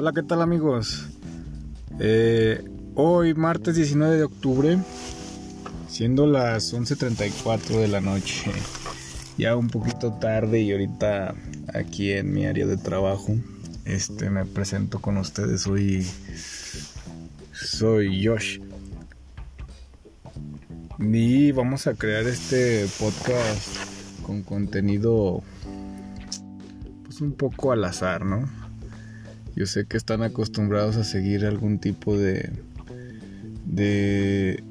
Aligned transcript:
Hola, 0.00 0.12
¿qué 0.14 0.22
tal 0.22 0.40
amigos? 0.40 1.10
Eh, 1.98 2.64
hoy, 2.94 3.34
martes 3.34 3.76
19 3.76 4.16
de 4.16 4.22
octubre, 4.22 4.78
siendo 5.88 6.26
las 6.26 6.72
11.34 6.72 7.78
de 7.78 7.86
la 7.86 8.00
noche, 8.00 8.50
ya 9.36 9.56
un 9.56 9.68
poquito 9.68 10.14
tarde 10.14 10.62
y 10.62 10.72
ahorita 10.72 11.34
aquí 11.74 12.12
en 12.12 12.32
mi 12.32 12.46
área 12.46 12.64
de 12.64 12.78
trabajo, 12.78 13.36
este, 13.84 14.30
me 14.30 14.46
presento 14.46 15.02
con 15.02 15.18
ustedes, 15.18 15.60
soy, 15.60 16.06
soy 17.52 18.24
Josh. 18.24 18.58
Y 20.98 21.52
vamos 21.52 21.86
a 21.86 21.92
crear 21.92 22.24
este 22.26 22.86
podcast 22.98 23.68
con 24.22 24.44
contenido 24.44 25.42
pues 27.04 27.20
un 27.20 27.32
poco 27.32 27.72
al 27.72 27.84
azar, 27.84 28.24
¿no? 28.24 28.59
Yo 29.56 29.66
sé 29.66 29.86
que 29.86 29.96
están 29.96 30.22
acostumbrados 30.22 30.96
a 30.96 31.04
seguir 31.04 31.44
algún 31.44 31.78
tipo 31.78 32.16
de 32.16 32.50
de, 33.70 34.62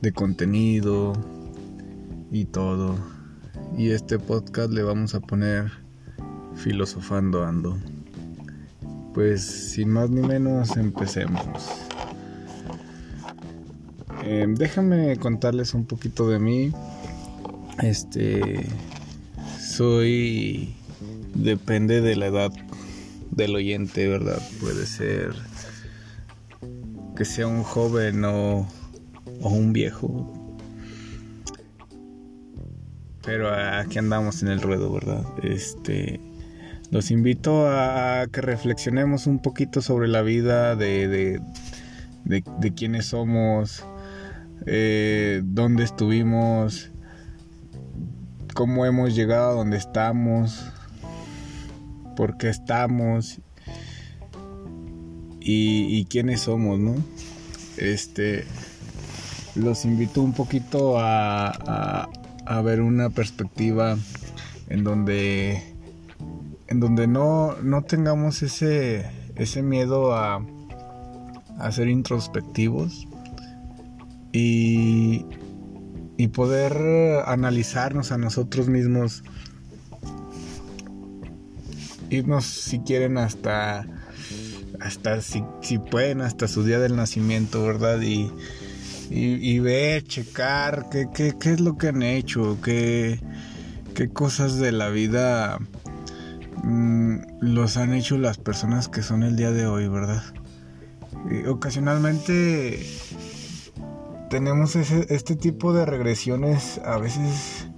de 0.00 0.12
contenido 0.12 1.12
y 2.30 2.46
todo. 2.46 2.96
Y 3.76 3.90
este 3.90 4.18
podcast 4.18 4.70
le 4.70 4.82
vamos 4.82 5.14
a 5.14 5.20
poner 5.20 5.70
filosofando 6.54 7.44
ando. 7.44 7.78
Pues 9.14 9.42
sin 9.42 9.90
más 9.90 10.10
ni 10.10 10.22
menos 10.26 10.76
empecemos. 10.76 11.42
Eh, 14.24 14.46
déjame 14.48 15.16
contarles 15.16 15.74
un 15.74 15.84
poquito 15.84 16.28
de 16.28 16.38
mí. 16.38 16.72
Este 17.82 18.66
soy 19.60 20.74
depende 21.34 22.00
de 22.00 22.16
la 22.16 22.26
edad 22.26 22.52
del 23.32 23.56
oyente, 23.56 24.08
¿verdad? 24.08 24.40
Puede 24.60 24.86
ser 24.86 25.34
que 27.16 27.24
sea 27.24 27.46
un 27.46 27.64
joven 27.64 28.24
o, 28.24 28.68
o 29.40 29.48
un 29.48 29.72
viejo. 29.72 30.56
Pero 33.24 33.52
aquí 33.52 33.98
andamos 33.98 34.42
en 34.42 34.48
el 34.48 34.60
ruedo, 34.60 34.92
¿verdad? 34.92 35.24
Este 35.42 36.20
los 36.92 37.10
invito 37.10 37.66
a 37.70 38.26
que 38.30 38.42
reflexionemos 38.42 39.26
un 39.26 39.40
poquito 39.40 39.80
sobre 39.80 40.08
la 40.08 40.20
vida 40.20 40.76
de, 40.76 41.08
de, 41.08 41.40
de, 42.26 42.74
quiénes 42.74 43.06
somos, 43.06 43.82
eh, 44.66 45.40
dónde 45.42 45.84
estuvimos, 45.84 46.90
cómo 48.54 48.84
hemos 48.84 49.16
llegado 49.16 49.52
a 49.52 49.54
donde 49.54 49.78
estamos, 49.78 50.70
por 52.14 52.36
qué 52.36 52.48
estamos 52.48 53.40
y, 55.40 56.04
quiénes 56.06 56.42
somos, 56.42 56.78
¿no? 56.78 56.94
Este, 57.76 58.44
los 59.54 59.84
invito 59.84 60.22
un 60.22 60.32
poquito 60.32 60.98
a, 60.98 62.08
a, 62.46 62.62
ver 62.62 62.80
una 62.80 63.10
perspectiva 63.10 63.96
en 64.68 64.84
donde, 64.84 65.62
en 66.68 66.80
donde 66.80 67.06
no, 67.06 67.56
no 67.62 67.82
tengamos 67.82 68.42
ese, 68.42 69.06
ese 69.34 69.62
miedo 69.62 70.14
a, 70.14 70.46
a 71.58 71.72
ser 71.72 71.88
introspectivos 71.88 73.08
y, 74.32 75.26
y 76.16 76.28
poder 76.28 77.24
analizarnos 77.26 78.12
a 78.12 78.18
nosotros 78.18 78.68
mismos 78.68 79.24
irnos 82.12 82.44
si 82.44 82.80
quieren 82.80 83.18
hasta 83.18 83.86
hasta 84.80 85.20
si, 85.20 85.44
si 85.60 85.78
pueden 85.78 86.20
hasta 86.20 86.48
su 86.48 86.64
día 86.64 86.78
del 86.78 86.96
nacimiento 86.96 87.64
verdad 87.64 88.00
y, 88.00 88.30
y, 89.10 89.58
ver 89.60 90.04
checar 90.04 90.88
qué, 90.90 91.08
qué, 91.12 91.34
qué, 91.38 91.52
es 91.52 91.60
lo 91.60 91.76
que 91.76 91.88
han 91.88 92.02
hecho 92.02 92.58
qué, 92.62 93.20
qué 93.94 94.08
cosas 94.08 94.58
de 94.58 94.72
la 94.72 94.88
vida 94.88 95.58
mm, 96.64 97.18
los 97.40 97.76
han 97.76 97.92
hecho 97.94 98.18
las 98.18 98.38
personas 98.38 98.88
que 98.88 99.02
son 99.02 99.22
el 99.22 99.36
día 99.36 99.52
de 99.52 99.66
hoy 99.66 99.88
verdad 99.88 100.22
ocasionalmente 101.48 102.84
tenemos 104.30 104.74
ese, 104.76 105.06
este 105.10 105.36
tipo 105.36 105.72
de 105.72 105.86
regresiones 105.86 106.80
a 106.84 106.98
veces 106.98 107.68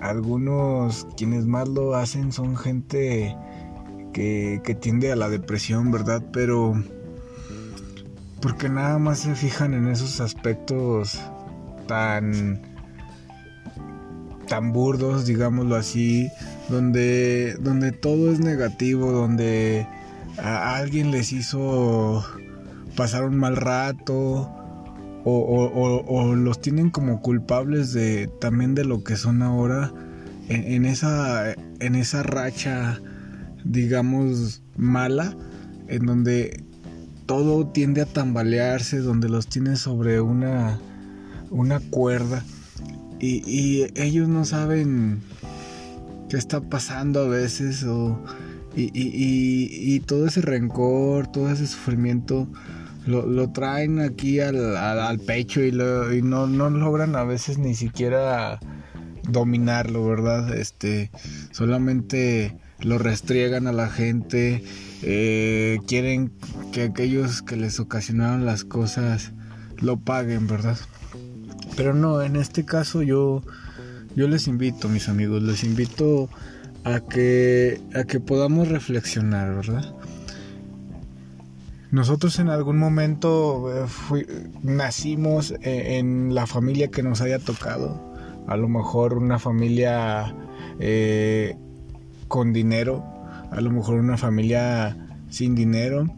algunos 0.00 1.06
quienes 1.16 1.46
más 1.46 1.68
lo 1.68 1.94
hacen 1.94 2.32
son 2.32 2.56
gente 2.56 3.34
que, 4.16 4.76
tiende 4.80 5.12
a 5.12 5.16
la 5.16 5.28
depresión, 5.28 5.90
¿verdad? 5.90 6.22
Pero 6.32 6.82
porque 8.40 8.70
nada 8.70 8.98
más 8.98 9.20
se 9.20 9.34
fijan 9.34 9.74
en 9.74 9.88
esos 9.88 10.20
aspectos 10.20 11.20
tan 11.86 12.62
tan 14.48 14.72
burdos, 14.72 15.26
digámoslo 15.26 15.76
así, 15.76 16.30
donde 16.70 17.56
donde 17.60 17.92
todo 17.92 18.32
es 18.32 18.40
negativo, 18.40 19.12
donde 19.12 19.86
a 20.38 20.76
alguien 20.76 21.10
les 21.10 21.32
hizo 21.32 22.24
pasar 22.96 23.24
un 23.24 23.36
mal 23.36 23.56
rato 23.56 24.50
o, 25.28 26.34
los 26.36 26.60
tienen 26.60 26.90
como 26.90 27.20
culpables 27.20 27.92
de 27.92 28.28
también 28.40 28.74
de 28.74 28.84
lo 28.84 29.02
que 29.02 29.16
son 29.16 29.42
ahora 29.42 29.92
en 30.48 30.84
esa 30.86 31.52
en 31.52 31.96
esa 31.96 32.22
racha 32.22 33.00
digamos, 33.70 34.62
mala, 34.76 35.36
en 35.88 36.06
donde 36.06 36.62
todo 37.26 37.66
tiende 37.68 38.02
a 38.02 38.06
tambalearse, 38.06 38.98
donde 38.98 39.28
los 39.28 39.48
tienes 39.48 39.80
sobre 39.80 40.20
una, 40.20 40.78
una 41.50 41.80
cuerda 41.80 42.44
y, 43.18 43.86
ellos 43.94 44.28
no 44.28 44.44
saben 44.44 45.20
qué 46.28 46.36
está 46.36 46.60
pasando 46.60 47.20
a 47.20 47.28
veces 47.28 47.84
o, 47.84 48.22
y, 48.74 50.00
todo 50.00 50.26
ese 50.26 50.42
rencor, 50.42 51.26
todo 51.28 51.50
ese 51.50 51.66
sufrimiento 51.66 52.48
lo, 53.06 53.50
traen 53.50 54.00
aquí 54.00 54.40
al, 54.40 55.18
pecho 55.20 55.62
y, 55.62 55.68
y 55.68 56.22
no, 56.22 56.46
no 56.46 56.70
logran 56.70 57.16
a 57.16 57.24
veces 57.24 57.58
ni 57.58 57.74
siquiera 57.74 58.58
dominarlo, 59.28 60.06
¿verdad? 60.06 60.54
Este, 60.56 61.10
solamente 61.52 62.56
lo 62.80 62.98
restriegan 62.98 63.66
a 63.66 63.72
la 63.72 63.88
gente, 63.88 64.62
eh, 65.02 65.78
quieren 65.86 66.32
que 66.72 66.82
aquellos 66.82 67.42
que 67.42 67.56
les 67.56 67.80
ocasionaron 67.80 68.44
las 68.44 68.64
cosas 68.64 69.32
lo 69.78 69.98
paguen, 69.98 70.46
¿verdad? 70.46 70.78
Pero 71.76 71.94
no, 71.94 72.22
en 72.22 72.36
este 72.36 72.64
caso 72.64 73.02
yo, 73.02 73.42
yo 74.14 74.28
les 74.28 74.46
invito, 74.46 74.88
mis 74.88 75.08
amigos, 75.08 75.42
les 75.42 75.64
invito 75.64 76.28
a 76.84 77.00
que, 77.00 77.80
a 77.94 78.04
que 78.04 78.20
podamos 78.20 78.68
reflexionar, 78.68 79.54
¿verdad? 79.54 79.94
Nosotros 81.90 82.38
en 82.38 82.48
algún 82.48 82.78
momento 82.78 83.86
eh, 84.14 84.26
nacimos 84.62 85.52
eh, 85.62 85.98
en 85.98 86.34
la 86.34 86.46
familia 86.46 86.88
que 86.88 87.02
nos 87.02 87.20
haya 87.20 87.38
tocado, 87.38 88.14
a 88.46 88.56
lo 88.56 88.68
mejor 88.68 89.14
una 89.14 89.38
familia 89.38 90.34
con 92.28 92.52
dinero, 92.52 93.04
a 93.50 93.60
lo 93.60 93.70
mejor 93.70 93.96
una 93.96 94.16
familia 94.16 94.96
sin 95.30 95.54
dinero, 95.54 96.14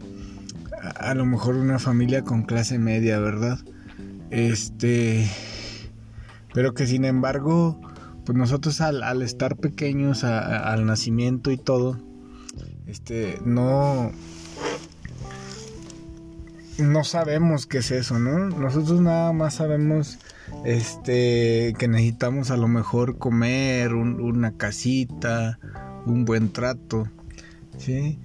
a, 0.81 1.13
lo 1.13 1.25
mejor 1.25 1.55
una 1.55 1.79
familia 1.79 2.23
con 2.23 2.43
clase 2.43 2.79
media, 2.79 3.19
¿verdad? 3.19 3.59
Este, 4.29 5.29
pero 6.53 6.73
que 6.73 6.87
sin 6.87 7.05
embargo, 7.05 7.79
pues 8.25 8.37
nosotros 8.37 8.81
al, 8.81 9.21
estar 9.21 9.55
pequeños 9.57 10.23
al 10.23 10.85
nacimiento 10.85 11.51
y 11.51 11.57
todo, 11.57 11.99
este, 12.87 13.39
no, 13.45 14.11
no 16.77 17.03
sabemos 17.03 17.65
qué 17.65 17.79
es 17.79 17.91
eso, 17.91 18.19
¿no? 18.19 18.49
Nosotros 18.49 19.01
nada 19.01 19.31
más 19.33 19.55
sabemos 19.55 20.17
este 20.65 21.75
que 21.77 21.87
necesitamos 21.87 22.49
a 22.51 22.57
lo 22.57 22.67
mejor 22.67 23.17
comer 23.17 23.93
una 23.93 24.51
casita 24.53 25.59
un 26.05 26.25
buen 26.25 26.51
trato, 26.51 27.07
¿sí? 27.77 28.19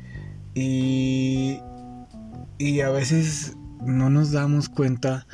Y, 0.55 1.61
y 2.59 2.81
a 2.81 2.91
veces 2.91 3.57
no 3.85 4.11
nos 4.11 4.33
damos 4.33 4.69
cuenta 4.69 5.27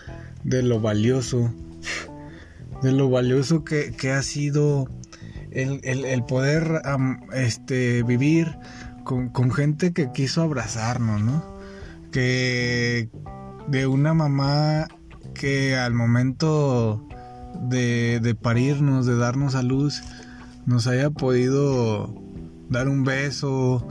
de 0.44 0.62
lo 0.62 0.80
valioso, 0.80 1.52
de 2.82 2.92
lo 2.92 3.10
valioso 3.10 3.64
que, 3.64 3.94
ha 4.10 4.22
sido 4.22 4.88
el, 5.50 6.24
poder 6.24 6.82
este, 7.34 8.02
vivir 8.02 8.56
con, 9.04 9.50
gente 9.50 9.92
que 9.92 10.12
quiso 10.12 10.42
abrazarnos, 10.42 11.20
¿no? 11.20 11.58
Que 12.10 13.10
de 13.68 13.86
una 13.86 14.14
mamá 14.14 14.88
que 15.34 15.76
al 15.76 15.94
momento 15.94 17.06
de, 17.68 18.20
de 18.20 18.34
parirnos, 18.34 19.06
de 19.06 19.16
darnos 19.16 19.54
a 19.54 19.62
luz, 19.62 20.02
nos 20.66 20.86
haya 20.86 21.10
podido 21.10 22.19
dar 22.70 22.88
un 22.88 23.04
beso 23.04 23.86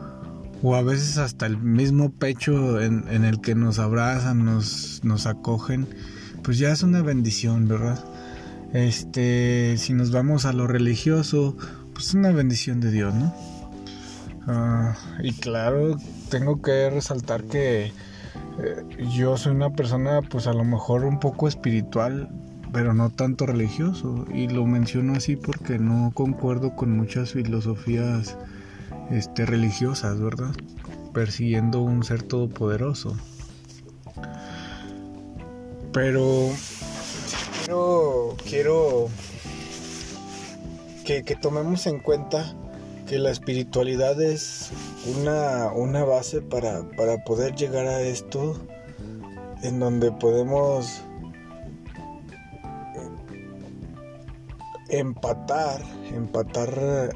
o 0.64 0.76
a 0.76 0.82
veces 0.82 1.18
hasta 1.18 1.46
el 1.46 1.58
mismo 1.58 2.10
pecho 2.10 2.82
en, 2.82 3.06
en 3.10 3.24
el 3.24 3.40
que 3.40 3.56
nos 3.56 3.80
abrazan, 3.80 4.44
nos, 4.44 5.02
nos 5.04 5.26
acogen, 5.26 5.88
pues 6.44 6.58
ya 6.58 6.72
es 6.72 6.84
una 6.84 7.02
bendición, 7.02 7.68
¿verdad? 7.68 8.04
Este, 8.74 9.76
si 9.78 9.94
nos 9.94 10.12
vamos 10.12 10.46
a 10.46 10.54
lo 10.54 10.68
religioso, 10.68 11.56
pues 11.94 12.08
es 12.08 12.14
una 12.14 12.32
bendición 12.32 12.80
de 12.80 12.92
Dios, 12.92 13.14
¿no? 13.14 13.34
Ah, 14.48 14.96
y 15.22 15.34
claro, 15.34 15.98
tengo 16.30 16.62
que 16.62 16.90
resaltar 16.90 17.44
que 17.44 17.86
eh, 17.86 17.92
yo 19.16 19.38
soy 19.38 19.54
una 19.54 19.72
persona, 19.72 20.22
pues 20.22 20.48
a 20.48 20.54
lo 20.54 20.64
mejor 20.64 21.04
un 21.06 21.20
poco 21.20 21.48
espiritual, 21.48 22.30
pero 22.72 22.94
no 22.94 23.10
tanto 23.10 23.46
religioso. 23.46 24.26
Y 24.34 24.48
lo 24.48 24.66
menciono 24.66 25.14
así 25.14 25.36
porque 25.36 25.80
no 25.80 26.12
concuerdo 26.14 26.76
con 26.76 26.96
muchas 26.96 27.32
filosofías 27.32 28.38
este, 29.12 29.46
religiosas, 29.46 30.20
¿verdad? 30.20 30.52
Persiguiendo 31.14 31.82
un 31.82 32.04
ser 32.04 32.24
todopoderoso. 32.24 33.16
Pero 35.92 36.50
quiero, 37.66 38.36
quiero 38.48 39.08
que, 41.06 41.24
que, 41.24 41.36
tomemos 41.36 41.88
en 41.88 42.00
cuenta 42.00 42.54
que 43.08 43.18
la 43.18 43.32
espiritualidad 43.32 44.22
es 44.22 44.70
una, 45.18 45.72
una 45.72 46.04
base 46.04 46.42
para, 46.42 46.84
para 46.96 47.24
poder 47.24 47.56
llegar 47.56 47.88
a 47.88 48.02
esto 48.02 48.56
en 49.64 49.80
donde 49.80 50.12
podemos 50.12 51.02
empatar, 54.90 55.82
empatar 56.14 57.10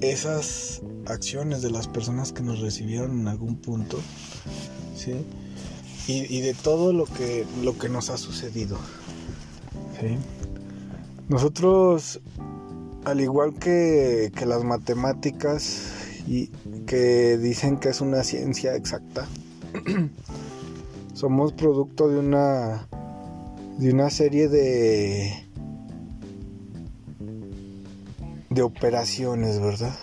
esas 0.00 0.82
acciones 1.06 1.62
de 1.62 1.70
las 1.70 1.88
personas 1.88 2.32
que 2.32 2.42
nos 2.42 2.60
recibieron 2.60 3.20
en 3.20 3.28
algún 3.28 3.56
punto, 3.56 3.98
¿sí? 4.94 5.14
Y, 6.08 6.40
de 6.40 6.54
todo 6.54 6.92
lo 6.92 7.04
que, 7.04 7.44
lo 7.64 7.76
que 7.78 7.88
nos 7.88 8.10
ha 8.10 8.16
sucedido, 8.16 8.78
¿sí? 10.00 10.16
Nosotros, 11.28 12.20
al 13.04 13.20
igual 13.20 13.54
que, 13.54 14.30
que 14.36 14.46
las 14.46 14.62
matemáticas, 14.62 15.90
y 16.28 16.48
que 16.86 17.38
dicen 17.38 17.78
que 17.78 17.88
es 17.88 18.00
una 18.00 18.22
ciencia 18.22 18.76
exacta, 18.76 19.26
somos 21.14 21.52
producto 21.52 22.08
de 22.08 22.18
una, 22.18 22.86
de 23.78 23.92
una 23.92 24.10
serie 24.10 24.48
de 24.48 25.45
de 28.56 28.62
operaciones, 28.62 29.60
¿verdad? 29.60 29.94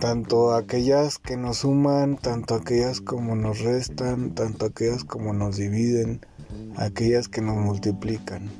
Tanto 0.00 0.52
aquellas 0.52 1.18
que 1.18 1.38
nos 1.38 1.58
suman, 1.58 2.18
tanto 2.18 2.54
aquellas 2.54 3.00
como 3.00 3.34
nos 3.34 3.60
restan, 3.60 4.34
tanto 4.34 4.66
aquellas 4.66 5.02
como 5.04 5.32
nos 5.32 5.56
dividen, 5.56 6.20
aquellas 6.76 7.28
que 7.28 7.40
nos 7.40 7.56
multiplican. 7.56 8.50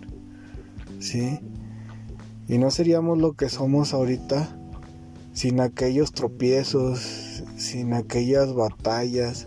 ¿Sí? 1.00 1.38
Y 2.48 2.56
no 2.56 2.70
seríamos 2.70 3.18
lo 3.18 3.34
que 3.34 3.50
somos 3.50 3.92
ahorita 3.92 4.48
sin 5.34 5.60
aquellos 5.60 6.12
tropiezos, 6.12 7.44
sin 7.58 7.92
aquellas 7.92 8.54
batallas, 8.54 9.46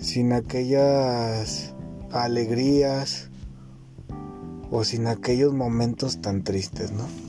sin 0.00 0.32
aquellas 0.32 1.74
alegrías 2.10 3.28
o 4.70 4.82
sin 4.84 5.08
aquellos 5.08 5.52
momentos 5.52 6.22
tan 6.22 6.42
tristes, 6.42 6.90
¿no? 6.90 7.27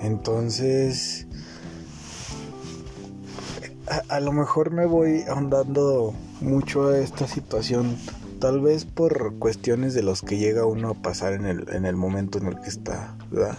Entonces, 0.00 1.26
a, 4.08 4.20
lo 4.20 4.32
mejor 4.32 4.70
me 4.70 4.86
voy 4.86 5.22
ahondando 5.22 6.14
mucho 6.40 6.88
a 6.88 6.98
esta 6.98 7.26
situación, 7.26 7.96
tal 8.40 8.60
vez 8.60 8.84
por 8.84 9.38
cuestiones 9.38 9.94
de 9.94 10.02
los 10.02 10.22
que 10.22 10.38
llega 10.38 10.66
uno 10.66 10.90
a 10.90 10.94
pasar 10.94 11.32
en 11.32 11.46
el, 11.46 11.68
en 11.70 11.84
el 11.84 11.96
momento 11.96 12.38
en 12.38 12.46
el 12.46 12.60
que 12.60 12.68
está, 12.68 13.16
¿verdad? 13.30 13.58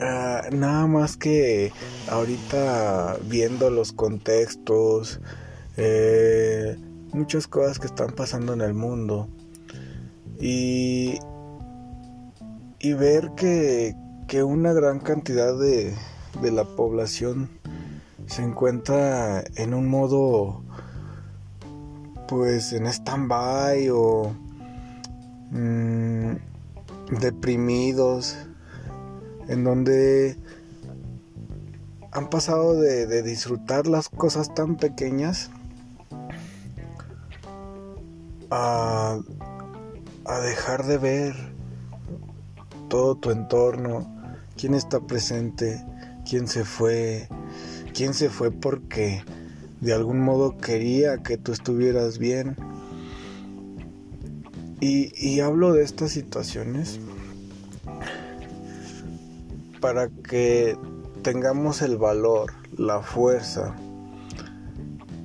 Ah, 0.00 0.42
nada 0.50 0.86
más 0.86 1.16
que 1.16 1.72
ahorita 2.08 3.18
viendo 3.28 3.70
los 3.70 3.92
contextos, 3.92 5.20
eh, 5.76 6.76
muchas 7.12 7.46
cosas 7.46 7.78
que 7.78 7.86
están 7.86 8.10
pasando 8.12 8.52
en 8.52 8.62
el 8.62 8.74
mundo 8.74 9.28
y, 10.40 11.18
y 12.80 12.92
ver 12.94 13.30
que, 13.36 13.94
que 14.32 14.42
una 14.42 14.72
gran 14.72 14.98
cantidad 14.98 15.54
de, 15.58 15.94
la 16.40 16.64
población 16.64 17.50
se 18.26 18.42
encuentra 18.42 19.44
en 19.56 19.74
un 19.74 19.90
modo 19.90 20.62
pues 22.28 22.72
en 22.72 22.86
stand-by 22.86 23.90
o 23.90 24.34
mm, 25.50 26.32
deprimidos 27.20 28.38
en 29.48 29.64
donde 29.64 30.38
han 32.10 32.30
pasado 32.30 32.80
de, 32.80 33.06
de, 33.06 33.22
disfrutar 33.22 33.86
las 33.86 34.08
cosas 34.08 34.54
tan 34.54 34.76
pequeñas 34.76 35.50
a, 38.50 39.18
a 40.24 40.38
dejar 40.38 40.86
de 40.86 40.96
ver 40.96 41.34
todo 42.88 43.14
tu 43.16 43.30
entorno 43.30 44.11
quién 44.62 44.74
está 44.74 45.00
presente, 45.00 45.84
quién 46.24 46.46
se 46.46 46.64
fue, 46.64 47.28
quién 47.92 48.14
se 48.14 48.30
fue 48.30 48.52
porque 48.52 49.24
de 49.80 49.92
algún 49.92 50.20
modo 50.20 50.56
quería 50.56 51.18
que 51.18 51.36
tú 51.36 51.50
estuvieras 51.50 52.18
bien. 52.18 52.54
Y, 54.78 55.40
hablo 55.40 55.72
de 55.72 55.82
estas 55.82 56.12
situaciones 56.12 57.00
para 59.80 60.08
que 60.10 60.78
tengamos 61.22 61.82
el 61.82 61.96
valor, 61.96 62.52
la 62.76 63.00
fuerza 63.02 63.74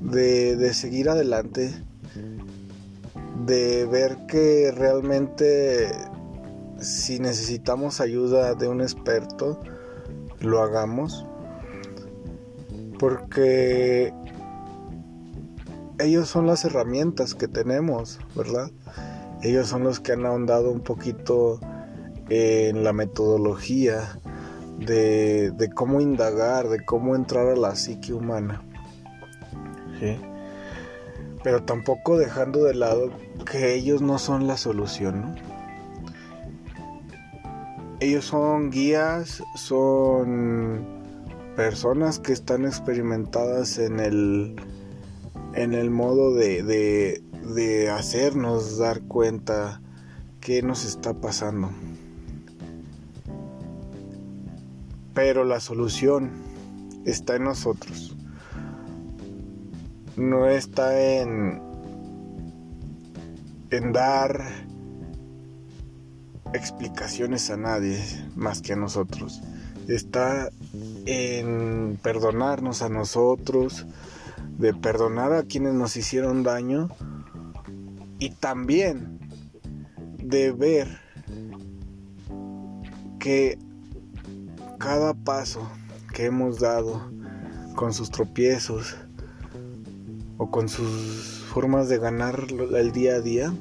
de, 0.01 0.74
seguir 0.74 1.10
adelante, 1.10 1.75
de 3.45 3.86
ver 3.86 4.18
que 4.28 4.72
realmente 4.72 5.92
si 6.80 7.20
necesitamos 7.20 8.02
ayuda 8.02 8.56
de 8.56 8.68
un 8.68 8.81
experto, 8.81 9.60
lo 10.40 10.62
hagamos. 10.62 11.26
Porque 13.00 14.14
ellos 16.00 16.28
son 16.28 16.48
las 16.48 16.66
herramientas 16.66 17.36
que 17.36 17.48
tenemos, 17.48 18.19
¿verdad? 18.36 18.72
Ellos 19.42 19.68
son 19.68 19.84
los 19.84 20.00
que 20.00 20.14
han 20.14 20.26
ahondado 20.26 20.72
un 20.72 20.81
poquito 20.81 21.60
en 22.30 22.84
la 22.84 22.94
metodología 22.94 24.19
de, 24.80 25.69
cómo 25.74 26.02
indagar, 26.02 26.69
de 26.69 26.84
cómo 26.86 27.16
entrar 27.16 27.48
a 27.48 27.56
la 27.56 27.76
psique 27.76 28.14
humana. 28.14 28.64
Pero 31.44 31.64
tampoco 31.64 32.18
dejando 32.18 32.64
de 32.64 32.76
lado 32.76 33.10
que 33.50 33.74
ellos 33.74 34.02
no 34.02 34.19
son 34.19 34.48
la 34.48 34.57
solución, 34.57 35.22
¿no? 35.22 35.46
Ellos 37.99 38.25
son 38.25 38.69
guías, 38.69 39.44
son 39.56 40.85
personas 41.56 42.19
que 42.19 42.33
están 42.33 42.66
experimentadas 42.66 43.80
en 43.80 43.99
el, 43.99 44.56
en 45.54 45.73
el 45.73 45.89
modo 45.89 46.35
de, 46.35 46.61
de, 46.61 47.23
de 47.56 47.89
hacernos 47.89 48.77
dar 48.77 49.01
cuenta 49.01 49.81
qué 50.39 50.61
nos 50.61 50.85
está 50.85 51.16
pasando. 51.16 51.71
Pero 55.16 55.44
la 55.44 55.59
solución 55.59 56.31
está 57.06 57.37
en 57.37 57.45
nosotros. 57.45 58.16
No 60.16 60.47
está 60.47 61.01
en, 61.01 61.59
en 63.71 63.92
dar 63.92 64.68
explicaciones 66.54 67.49
a 67.49 67.57
nadie 67.57 68.04
más 68.35 68.61
que 68.61 68.73
a 68.73 68.75
nosotros. 68.75 69.42
Está 69.87 70.49
en 71.06 71.97
perdonarnos 72.01 72.81
a 72.81 72.89
nosotros, 72.89 73.85
de 74.57 74.73
perdonar 74.73 75.33
a 75.33 75.44
quienes 75.44 75.73
nos 75.73 75.95
hicieron 75.95 76.44
daño 76.44 76.89
y 78.19 78.31
también 78.31 79.19
de 80.18 80.51
ver 80.51 80.99
que 83.19 83.57
cada 84.80 85.13
paso 85.13 85.69
que 86.13 86.25
hemos 86.25 86.59
dado 86.59 87.11
con 87.75 87.94
sus 87.94 88.09
tropiezos 88.09 88.97
o 90.37 90.49
con 90.49 90.68
sus 90.69 91.45
formas 91.51 91.89
de 91.89 91.99
ganar 91.99 92.47
el 92.75 92.92
día 92.92 93.16
a 93.16 93.21
día 93.21 93.54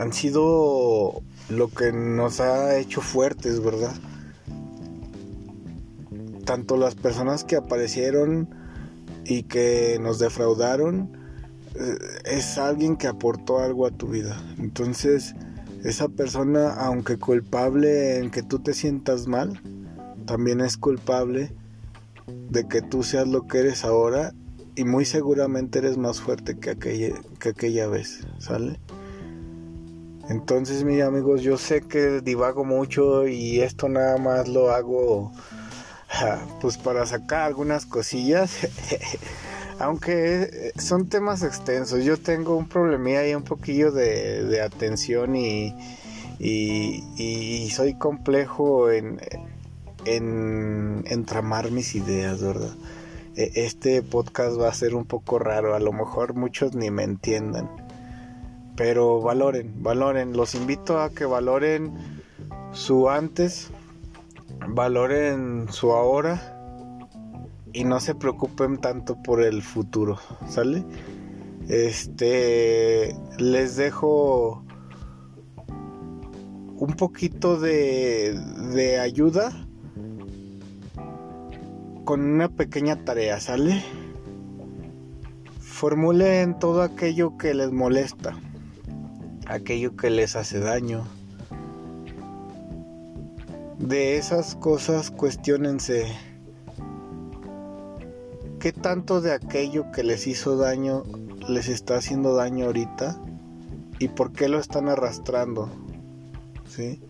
han 0.00 0.12
sido 0.12 1.22
lo 1.48 1.68
que 1.68 1.92
nos 1.92 2.40
ha 2.40 2.78
hecho 2.78 3.00
fuertes, 3.00 3.62
¿verdad? 3.62 3.94
tanto 6.50 6.76
las 6.76 6.96
personas 6.96 7.44
que 7.44 7.54
aparecieron 7.54 8.48
y 9.24 9.44
que 9.44 9.98
nos 10.00 10.18
defraudaron, 10.18 11.16
eh, 11.76 11.96
es 12.24 12.58
alguien 12.58 12.96
que 12.96 13.06
aportó 13.06 13.60
algo 13.60 13.86
a 13.86 13.92
tu 13.92 14.08
vida. 14.08 14.36
Entonces, 14.58 15.36
esa 15.84 16.08
persona, 16.08 16.74
aunque 16.74 17.18
culpable 17.18 18.18
en 18.18 18.32
que 18.32 18.42
tú 18.42 18.58
te 18.58 18.74
sientas 18.74 19.28
mal, 19.28 19.62
también 20.26 20.60
es 20.60 20.76
culpable 20.76 21.52
de 22.48 22.66
que 22.66 22.82
tú 22.82 23.04
seas 23.04 23.28
lo 23.28 23.46
que 23.46 23.58
eres 23.58 23.84
ahora 23.84 24.34
y 24.74 24.82
muy 24.82 25.04
seguramente 25.04 25.78
eres 25.78 25.98
más 25.98 26.20
fuerte 26.20 26.58
que 26.58 26.70
aquella, 26.70 27.14
que 27.38 27.50
aquella 27.50 27.86
vez, 27.86 28.26
¿sale? 28.38 28.80
Entonces, 30.30 30.84
mis 30.84 31.02
amigos, 31.02 31.42
yo 31.42 31.58
sé 31.58 31.80
que 31.80 32.20
divago 32.20 32.64
mucho 32.64 33.26
y 33.26 33.62
esto 33.62 33.88
nada 33.88 34.16
más 34.16 34.46
lo 34.46 34.70
hago 34.70 35.32
pues 36.60 36.78
para 36.78 37.04
sacar 37.04 37.42
algunas 37.42 37.84
cosillas. 37.84 38.52
Aunque 39.80 40.72
son 40.78 41.08
temas 41.08 41.42
extensos, 41.42 42.04
yo 42.04 42.16
tengo 42.16 42.56
un 42.56 42.68
problemilla 42.68 43.26
y 43.26 43.34
un 43.34 43.42
poquillo 43.42 43.90
de, 43.90 44.60
atención 44.62 45.34
y, 45.34 45.74
y, 46.38 47.70
soy 47.70 47.94
complejo 47.94 48.92
en, 48.92 49.20
en 50.04 51.02
entramar 51.06 51.72
mis 51.72 51.96
ideas, 51.96 52.40
¿verdad? 52.40 52.76
E, 53.34 53.50
este 53.54 54.02
podcast 54.02 54.60
va 54.60 54.68
a 54.68 54.74
ser 54.74 54.94
un 54.94 55.06
poco 55.06 55.40
raro, 55.40 55.74
a 55.74 55.80
lo 55.80 55.92
mejor 55.92 56.34
muchos 56.34 56.76
ni 56.76 56.92
me 56.92 57.02
entiendan. 57.02 57.79
Pero 58.80 59.20
valoren, 59.20 59.82
valoren, 59.82 60.32
los 60.34 60.54
invito 60.54 61.00
a 61.00 61.10
que 61.10 61.26
valoren 61.26 61.92
su 62.72 63.10
antes, 63.10 63.70
valoren 64.68 65.66
su 65.70 65.92
ahora 65.92 66.88
y 67.74 67.84
no 67.84 68.00
se 68.00 68.14
preocupen 68.14 68.78
tanto 68.78 69.22
por 69.22 69.42
el 69.42 69.60
futuro, 69.60 70.18
¿sale? 70.48 70.82
Este, 71.68 73.14
les 73.36 73.76
dejo 73.76 74.64
un 76.78 76.94
poquito 76.96 77.60
de, 77.60 78.32
de 78.72 78.98
ayuda 78.98 79.52
con 82.06 82.22
una 82.22 82.48
pequeña 82.48 83.04
tarea, 83.04 83.40
¿sale? 83.40 83.84
Formulen 85.60 86.58
todo 86.58 86.80
aquello 86.80 87.36
que 87.36 87.52
les 87.52 87.70
molesta, 87.72 88.34
aquello 89.50 89.96
que 89.96 90.10
les 90.10 90.36
hace 90.36 90.60
daño. 90.60 91.04
De 93.78 94.16
esas 94.16 94.54
cosas 94.54 95.10
cuestionense 95.10 96.06
¿Qué 98.60 98.72
tanto 98.72 99.22
de 99.22 99.32
aquello 99.32 99.90
que 99.90 100.02
les 100.02 100.26
hizo 100.26 100.58
daño 100.58 101.02
les 101.48 101.68
está 101.68 101.96
haciendo 101.96 102.34
daño 102.34 102.66
ahorita? 102.66 103.16
¿Y 103.98 104.08
por 104.08 104.32
qué 104.32 104.48
lo 104.48 104.58
están 104.58 104.90
arrastrando? 104.90 105.70
¿Sí? 106.68 107.00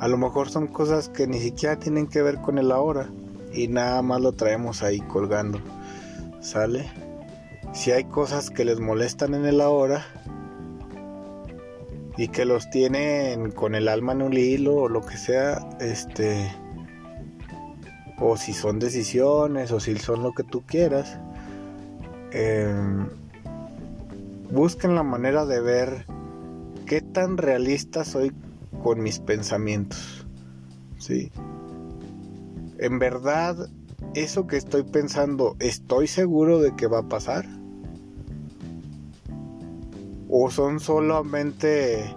A 0.00 0.08
lo 0.08 0.18
mejor 0.18 0.50
son 0.50 0.66
cosas 0.66 1.08
que 1.08 1.28
ni 1.28 1.38
siquiera 1.38 1.78
tienen 1.78 2.08
que 2.08 2.20
ver 2.20 2.40
con 2.40 2.58
el 2.58 2.72
ahora 2.72 3.08
y 3.52 3.68
nada 3.68 4.02
más 4.02 4.20
lo 4.20 4.32
traemos 4.32 4.82
ahí 4.82 5.00
colgando. 5.00 5.60
¿Sale? 6.40 6.90
Si 7.72 7.92
hay 7.92 8.02
cosas 8.02 8.50
que 8.50 8.64
les 8.64 8.80
molestan 8.80 9.34
en 9.34 9.46
el 9.46 9.60
ahora 9.60 10.04
y 12.18 12.28
que 12.28 12.44
los 12.44 12.68
tienen 12.68 13.52
con 13.52 13.76
el 13.76 13.86
alma 13.86 14.12
en 14.12 14.22
un 14.22 14.36
hilo 14.36 14.74
o 14.74 14.88
lo 14.88 15.02
que 15.06 15.16
sea, 15.16 15.66
este 15.80 16.50
o 18.20 18.36
si 18.36 18.52
son 18.52 18.80
decisiones 18.80 19.70
o 19.70 19.78
si 19.78 19.96
son 19.96 20.24
lo 20.24 20.32
que 20.32 20.42
tú 20.42 20.64
quieras, 20.66 21.20
em, 22.32 23.06
busquen 24.50 24.96
la 24.96 25.04
manera 25.04 25.46
de 25.46 25.60
ver 25.60 26.06
qué 26.86 27.00
tan 27.00 27.36
realista 27.36 28.04
soy 28.04 28.32
con 28.82 29.00
mis 29.00 29.20
pensamientos. 29.20 30.26
¿Sí? 30.98 31.30
En 32.78 32.98
verdad, 32.98 33.68
eso 34.14 34.48
que 34.48 34.56
estoy 34.56 34.82
pensando, 34.82 35.54
¿estoy 35.60 36.08
seguro 36.08 36.58
de 36.58 36.74
que 36.74 36.88
va 36.88 36.98
a 37.00 37.08
pasar? 37.08 37.46
¿O 40.40 40.52
son 40.52 40.78
solamente 40.78 42.14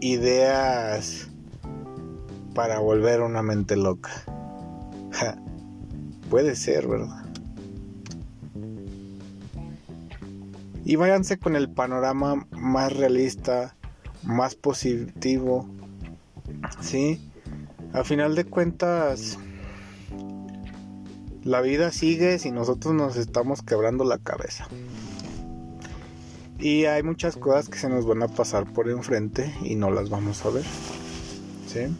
ideas 0.00 1.28
para 2.56 2.80
volver 2.80 3.20
una 3.20 3.40
mente 3.40 3.76
loca? 3.76 4.10
puede 6.28 6.56
ser, 6.56 6.88
¿verdad? 6.88 7.24
Y 10.84 10.96
váyanse 10.96 11.38
con 11.38 11.54
el 11.54 11.70
panorama 11.70 12.48
más 12.50 12.92
realista, 12.92 13.76
más 14.24 14.56
positivo. 14.56 15.68
¿Sí? 16.80 17.30
A 17.92 18.02
final 18.02 18.34
de 18.34 18.44
cuentas, 18.44 19.38
la 21.44 21.60
vida 21.60 21.92
sigue 21.92 22.40
si 22.40 22.50
nosotros 22.50 22.92
nos 22.92 23.14
estamos 23.14 23.62
quebrando 23.62 24.02
la 24.02 24.18
cabeza. 24.18 24.66
Y 26.58 26.86
hay 26.86 27.02
muchas 27.02 27.36
cosas 27.36 27.68
que 27.68 27.78
se 27.78 27.88
nos 27.88 28.06
van 28.06 28.22
a 28.22 28.28
pasar 28.28 28.72
por 28.72 28.88
enfrente 28.88 29.54
y 29.62 29.74
no 29.74 29.90
las 29.90 30.08
vamos 30.08 30.44
a 30.44 30.50
ver. 30.50 30.64
¿Sí? 31.66 31.94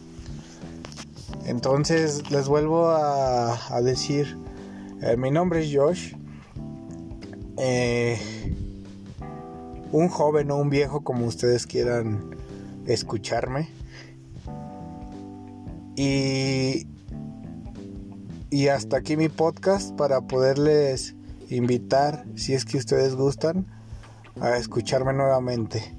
Entonces 1.45 2.31
les 2.31 2.49
vuelvo 2.49 2.89
a, 2.89 3.81
decir, 3.83 4.37
eh, 5.03 5.17
mi 5.17 5.31
nombre 5.31 5.63
es 5.63 5.77
Josh. 5.77 6.15
Eh, 7.59 8.19
un 9.93 10.09
joven 10.09 10.51
o 10.51 10.57
un 10.57 10.71
viejo 10.71 11.03
como 11.05 11.27
ustedes 11.27 11.67
quieran 11.67 12.35
escucharme. 12.87 13.69
Y, 15.97 16.87
y 18.51 18.69
hasta 18.69 18.97
aquí 18.97 19.17
mi 19.17 19.29
podcast 19.29 19.95
para 19.97 20.23
poderles 20.23 21.15
invitar, 21.49 22.25
si 22.35 22.55
es 22.55 22.65
que 22.65 22.77
ustedes 22.77 23.15
gustan, 23.15 23.67
a 24.41 24.57
escucharme 24.57 25.13
nuevamente. 25.13 25.97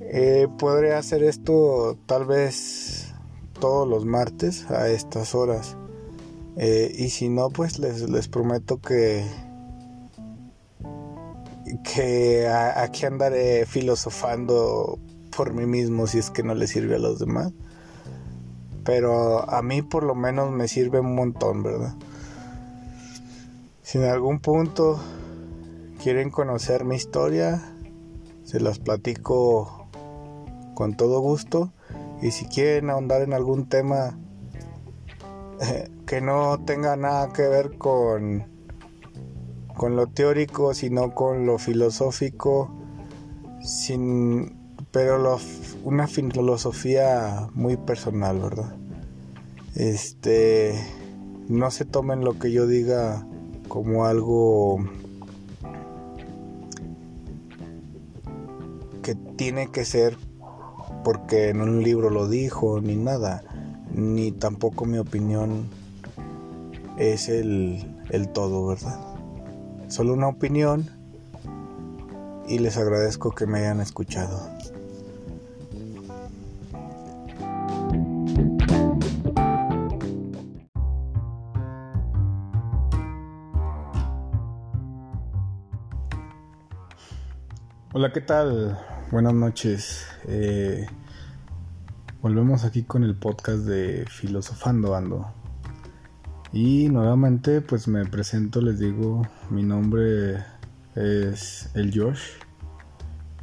Eh, 0.00 0.48
podré 0.58 0.94
hacer 0.94 1.22
esto 1.22 1.98
tal 2.06 2.26
vez 2.26 3.12
todos 3.58 3.88
los 3.88 4.04
martes 4.04 4.70
a 4.70 4.88
estas 4.88 5.34
horas. 5.34 5.76
Eh, 6.56 6.94
y 6.96 7.10
si 7.10 7.28
no, 7.28 7.50
pues 7.50 7.78
les, 7.78 8.08
les 8.08 8.28
prometo 8.28 8.80
que, 8.80 9.26
que 11.82 12.46
aquí 12.48 13.06
andaré 13.06 13.66
filosofando 13.66 14.98
por 15.36 15.52
mí 15.52 15.66
mismo 15.66 16.06
si 16.06 16.18
es 16.18 16.30
que 16.30 16.44
no 16.44 16.54
le 16.54 16.66
sirve 16.66 16.96
a 16.96 16.98
los 16.98 17.18
demás. 17.18 17.52
Pero 18.84 19.50
a 19.50 19.62
mí 19.62 19.82
por 19.82 20.04
lo 20.04 20.14
menos 20.14 20.50
me 20.52 20.68
sirve 20.68 21.00
un 21.00 21.14
montón, 21.14 21.62
¿verdad? 21.62 21.94
Si 23.82 23.98
en 23.98 24.04
algún 24.04 24.40
punto 24.40 25.00
quieren 26.04 26.28
conocer 26.28 26.84
mi 26.84 26.96
historia, 26.96 27.62
se 28.42 28.60
las 28.60 28.78
platico 28.78 29.88
con 30.74 30.98
todo 30.98 31.20
gusto. 31.20 31.72
Y 32.20 32.30
si 32.32 32.44
quieren 32.44 32.90
ahondar 32.90 33.22
en 33.22 33.32
algún 33.32 33.70
tema 33.70 34.18
eh, 35.62 35.88
que 36.04 36.20
no 36.20 36.62
tenga 36.66 36.94
nada 36.96 37.32
que 37.32 37.48
ver 37.48 37.78
con, 37.78 38.44
con 39.74 39.96
lo 39.96 40.06
teórico, 40.08 40.74
sino 40.74 41.14
con 41.14 41.46
lo 41.46 41.56
filosófico, 41.56 42.70
sin, 43.62 44.74
pero 44.90 45.38
una 45.84 46.06
filosofía 46.06 47.48
muy 47.54 47.78
personal, 47.78 48.40
¿verdad? 48.40 48.76
Este, 49.74 50.74
no 51.48 51.70
se 51.70 51.86
tomen 51.86 52.26
lo 52.26 52.38
que 52.38 52.52
yo 52.52 52.66
diga 52.66 53.26
como 53.68 54.04
algo 54.04 54.84
que 59.04 59.14
tiene 59.14 59.70
que 59.70 59.84
ser 59.84 60.16
porque 61.04 61.50
en 61.50 61.60
un 61.60 61.82
libro 61.82 62.08
lo 62.08 62.26
dijo, 62.26 62.80
ni 62.80 62.96
nada, 62.96 63.44
ni 63.92 64.32
tampoco 64.32 64.86
mi 64.86 64.96
opinión 64.96 65.68
es 66.96 67.28
el, 67.28 68.02
el 68.08 68.30
todo, 68.30 68.66
¿verdad? 68.66 68.98
Solo 69.88 70.14
una 70.14 70.28
opinión 70.28 70.88
y 72.48 72.58
les 72.60 72.78
agradezco 72.78 73.30
que 73.32 73.46
me 73.46 73.58
hayan 73.58 73.82
escuchado. 73.82 74.48
Hola, 87.92 88.10
¿qué 88.12 88.22
tal? 88.22 88.93
Buenas 89.14 89.34
noches. 89.34 90.08
Eh, 90.26 90.86
volvemos 92.20 92.64
aquí 92.64 92.82
con 92.82 93.04
el 93.04 93.14
podcast 93.14 93.60
de 93.60 94.06
Filosofando 94.08 94.96
Ando. 94.96 95.32
Y 96.52 96.88
nuevamente 96.88 97.60
pues 97.60 97.86
me 97.86 98.04
presento, 98.06 98.60
les 98.60 98.80
digo, 98.80 99.24
mi 99.50 99.62
nombre 99.62 100.42
es 100.96 101.70
el 101.74 101.96
Josh. 101.96 102.22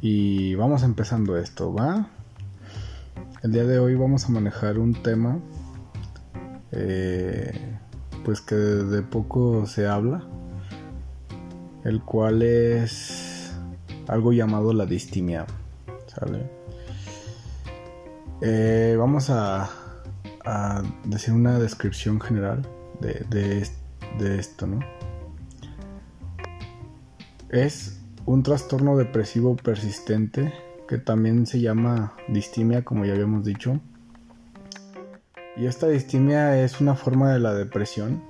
Y 0.02 0.54
vamos 0.56 0.82
empezando 0.82 1.38
esto, 1.38 1.72
¿va? 1.72 2.06
El 3.42 3.52
día 3.52 3.64
de 3.64 3.78
hoy 3.78 3.94
vamos 3.94 4.26
a 4.26 4.28
manejar 4.28 4.78
un 4.78 4.92
tema 4.92 5.38
eh, 6.70 7.78
pues 8.26 8.42
que 8.42 8.56
de 8.56 9.00
poco 9.00 9.64
se 9.64 9.86
habla, 9.86 10.22
el 11.84 12.02
cual 12.02 12.42
es 12.42 13.54
algo 14.06 14.34
llamado 14.34 14.74
la 14.74 14.84
distimia. 14.84 15.46
Eh, 18.40 18.96
vamos 18.98 19.30
a, 19.30 19.70
decir 21.04 21.32
una 21.32 21.58
descripción 21.58 22.20
general 22.20 22.62
de, 23.00 23.66
de 24.18 24.38
esto, 24.38 24.66
¿no? 24.66 24.80
Es 27.50 28.00
un 28.24 28.42
trastorno 28.42 28.96
depresivo 28.96 29.56
persistente 29.56 30.52
que 30.88 30.98
también 30.98 31.46
se 31.46 31.60
llama 31.60 32.14
distimia, 32.28 32.84
como 32.84 33.04
ya 33.04 33.12
habíamos 33.12 33.44
dicho. 33.44 33.80
Y 35.56 35.66
esta 35.66 35.88
distimia 35.88 36.62
es 36.62 36.80
una 36.80 36.94
forma 36.94 37.32
de 37.32 37.38
la 37.38 37.54
depresión 37.54 38.22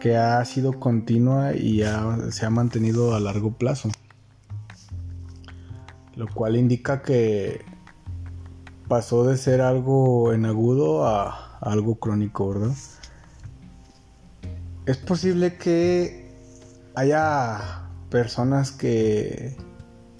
que 0.00 0.16
ha 0.16 0.44
sido 0.44 0.80
continua 0.80 1.54
y 1.54 1.82
se 2.30 2.46
ha 2.46 2.50
mantenido 2.50 3.14
a 3.14 3.20
largo 3.20 3.52
plazo. 3.52 3.90
Lo 6.16 6.26
cual 6.28 6.56
indica 6.56 7.02
que 7.02 7.64
pasó 8.88 9.24
de 9.24 9.36
ser 9.36 9.60
algo 9.60 10.32
en 10.32 10.44
agudo 10.44 11.06
a 11.06 11.58
algo 11.60 11.96
crónico, 11.96 12.50
¿verdad? 12.50 12.74
Es 14.84 14.96
posible 14.96 15.56
que 15.56 16.34
haya 16.94 17.88
personas 18.10 18.72
que, 18.72 19.56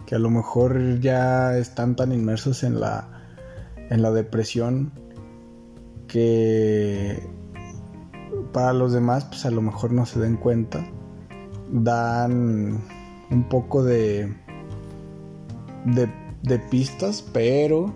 que 0.06 0.14
a 0.14 0.18
lo 0.18 0.30
mejor 0.30 1.00
ya 1.00 1.58
están 1.58 1.96
tan 1.96 2.12
inmersos 2.12 2.62
en 2.62 2.80
la, 2.80 3.08
en 3.90 4.00
la 4.00 4.10
depresión 4.10 4.92
que 6.06 7.28
para 8.52 8.72
los 8.72 8.92
demás 8.92 9.24
pues 9.24 9.44
a 9.46 9.50
lo 9.50 9.62
mejor 9.62 9.92
no 9.92 10.06
se 10.06 10.20
den 10.20 10.36
cuenta 10.36 10.84
dan 11.70 12.82
un 13.30 13.48
poco 13.48 13.82
de 13.82 14.34
de, 15.84 16.08
pistas 16.70 17.24
pero 17.32 17.94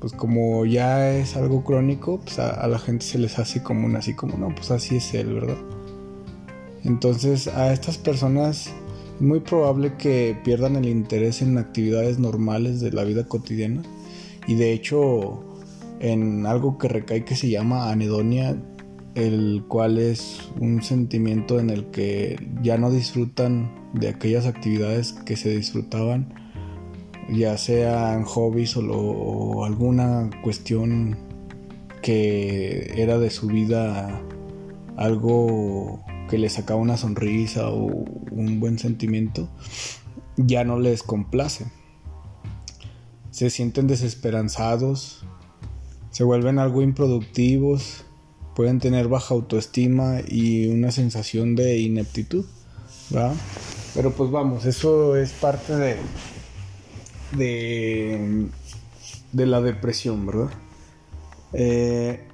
pues 0.00 0.12
como 0.12 0.64
ya 0.66 1.10
es 1.10 1.36
algo 1.36 1.64
crónico 1.64 2.20
pues 2.20 2.38
a, 2.38 2.50
a, 2.50 2.68
la 2.68 2.78
gente 2.78 3.04
se 3.04 3.18
les 3.18 3.38
hace 3.38 3.62
común 3.62 3.96
así 3.96 4.14
como 4.14 4.36
no 4.36 4.54
pues 4.54 4.70
así 4.70 4.96
es 4.96 5.14
él 5.14 5.34
verdad 5.34 5.56
entonces 6.84 7.48
a 7.48 7.72
estas 7.72 7.98
personas 7.98 8.72
muy 9.20 9.40
probable 9.40 9.94
que 9.96 10.36
pierdan 10.44 10.76
el 10.76 10.86
interés 10.86 11.42
en 11.42 11.58
actividades 11.58 12.18
normales 12.18 12.80
de 12.80 12.92
la 12.92 13.04
vida 13.04 13.24
cotidiana. 13.24 13.82
Y 14.46 14.54
de 14.54 14.72
hecho 14.72 15.44
en 16.00 16.46
algo 16.46 16.78
que 16.78 16.88
recae 16.88 17.24
que 17.24 17.34
se 17.34 17.50
llama 17.50 17.90
anedonia, 17.90 18.56
el 19.14 19.64
cual 19.66 19.98
es 19.98 20.48
un 20.60 20.82
sentimiento 20.82 21.58
en 21.58 21.70
el 21.70 21.86
que 21.86 22.36
ya 22.62 22.78
no 22.78 22.90
disfrutan 22.90 23.70
de 23.94 24.08
aquellas 24.08 24.46
actividades 24.46 25.12
que 25.12 25.36
se 25.36 25.50
disfrutaban, 25.50 26.47
ya 27.28 27.56
sean 27.58 28.24
hobbies 28.24 28.76
o, 28.76 28.82
o 28.90 29.64
alguna 29.64 30.30
cuestión 30.42 31.16
que 32.02 32.94
era 32.96 33.18
de 33.18 33.30
su 33.30 33.48
vida 33.48 34.22
algo 34.96 36.04
que 36.28 36.38
les 36.38 36.54
sacaba 36.54 36.80
una 36.80 36.96
sonrisa 36.96 37.70
o 37.70 37.86
un 38.30 38.60
buen 38.60 38.78
sentimiento, 38.78 39.48
ya 40.36 40.64
no 40.64 40.78
les 40.78 41.02
complace. 41.02 41.66
Se 43.30 43.50
sienten 43.50 43.86
desesperanzados, 43.86 45.24
se 46.10 46.24
vuelven 46.24 46.58
algo 46.58 46.82
improductivos, 46.82 48.04
pueden 48.54 48.80
tener 48.80 49.08
baja 49.08 49.34
autoestima 49.34 50.16
y 50.26 50.66
una 50.66 50.90
sensación 50.90 51.54
de 51.54 51.78
ineptitud, 51.78 52.44
Pero 53.94 54.12
pues 54.12 54.30
vamos, 54.30 54.64
eso 54.66 55.16
es 55.16 55.30
parte 55.32 55.76
de, 55.76 55.96
de, 57.32 58.48
de 59.32 59.46
la 59.46 59.60
depresión, 59.60 60.26
¿verdad? 60.26 60.50
Eh, 61.52 62.24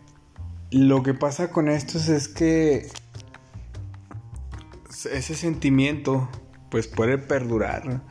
lo 0.70 1.02
que 1.02 1.14
pasa 1.14 1.50
con 1.50 1.68
esto 1.68 1.98
es 1.98 2.28
que 2.28 2.88
ese 5.12 5.35
sentimiento 5.35 6.28
pues 6.70 6.88
puede 6.88 7.18
perdurar, 7.18 8.02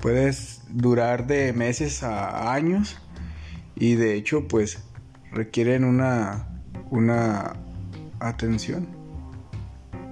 puedes 0.00 0.62
durar 0.70 1.26
de 1.26 1.52
meses 1.52 2.02
a 2.02 2.52
años 2.54 2.98
y 3.76 3.94
de 3.94 4.14
hecho 4.14 4.48
pues 4.48 4.82
requieren 5.30 5.84
una, 5.84 6.48
una 6.90 7.54
atención. 8.18 8.88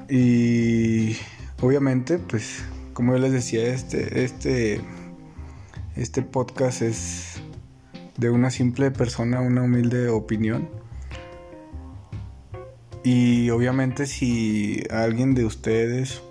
Y 0.09 1.17
obviamente 1.61 2.19
pues 2.19 2.63
como 2.93 3.13
yo 3.13 3.19
les 3.19 3.33
decía 3.33 3.73
este, 3.73 4.25
este, 4.25 4.81
este 5.97 6.23
podcast 6.23 6.83
es 6.83 7.43
de 8.17 8.31
una 8.31 8.51
simple 8.51 8.91
persona, 8.91 9.41
una 9.41 9.63
humilde 9.63 10.09
opinión 10.09 10.69
y 13.03 13.49
obviamente 13.51 14.07
si 14.07 14.83
alguien 14.91 15.35
de 15.35 15.47
ustedes 15.47 16.23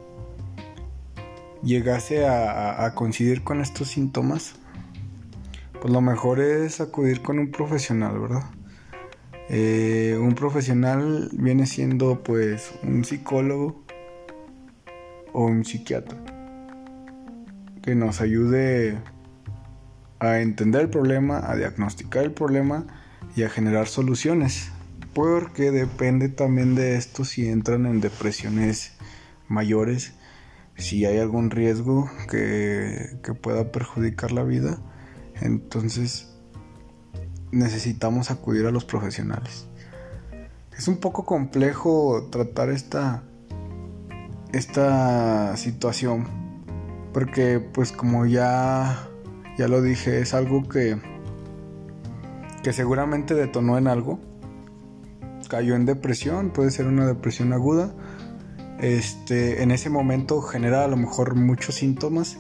llegase 1.64 2.28
a, 2.28 2.94
coincidir 2.96 3.44
con 3.44 3.60
estos 3.60 3.90
síntomas, 3.90 4.56
pues 5.82 5.92
lo 5.92 6.02
mejor 6.02 6.40
es 6.40 6.80
acudir 6.80 7.22
con 7.22 7.40
un 7.40 7.52
profesional, 7.52 8.20
¿verdad? 8.20 8.44
Eh, 9.50 10.18
un 10.22 10.36
profesional 10.36 11.30
viene 11.34 11.66
siendo 11.66 12.22
pues 12.24 12.72
un 12.84 13.04
psicólogo 13.04 13.84
o 15.34 15.46
un 15.46 15.66
psiquiatra 15.66 16.20
que 17.82 17.96
nos 17.96 18.22
ayude 18.22 19.00
a 20.20 20.40
entender 20.40 20.82
el 20.82 20.90
problema, 20.90 21.40
a 21.50 21.56
diagnosticar 21.56 22.24
el 22.24 22.32
problema 22.32 22.86
y 23.36 23.44
a 23.44 23.50
generar 23.50 23.88
soluciones 23.88 24.72
porque 25.14 25.72
depende 25.72 26.30
también 26.30 26.76
de 26.76 26.96
esto 26.96 27.26
si 27.26 27.48
entran 27.48 27.86
en 27.86 28.00
depresiones 28.00 28.94
mayores, 29.48 30.14
si 30.78 31.06
hay 31.06 31.18
algún 31.18 31.50
riesgo 31.50 32.10
que, 32.30 33.18
pueda 33.42 33.72
perjudicar 33.72 34.32
la 34.32 34.44
vida, 34.44 34.80
entonces 35.42 36.34
necesitamos 37.52 38.32
acudir 38.32 38.66
a 38.66 38.72
los 38.72 38.86
profesionales. 38.86 39.68
Es 40.78 40.88
un 40.88 40.98
poco 40.98 41.26
complejo 41.26 42.30
tratar 42.32 42.70
esta, 42.70 43.24
esta 44.54 45.58
situación, 45.58 46.28
porque 47.14 47.60
pues 47.60 47.92
como 47.92 48.26
ya, 48.26 49.09
ya 49.60 49.68
lo 49.68 49.84
dije, 49.84 50.22
es 50.22 50.34
algo 50.34 50.68
que, 50.68 50.98
que 52.64 52.74
seguramente 52.74 53.36
detonó 53.36 53.78
en 53.78 53.88
algo 53.88 54.20
cayó 55.50 55.76
en 55.76 55.86
depresión, 55.86 56.52
puede 56.52 56.72
ser 56.72 56.88
una 56.88 57.06
depresión 57.06 57.52
aguda. 57.52 57.94
Este, 58.80 59.62
en 59.62 59.72
ese 59.72 59.90
momento 59.90 60.42
genera 60.42 60.86
a 60.86 60.88
lo 60.88 60.96
mejor 60.96 61.36
muchos 61.36 61.76
síntomas. 61.76 62.38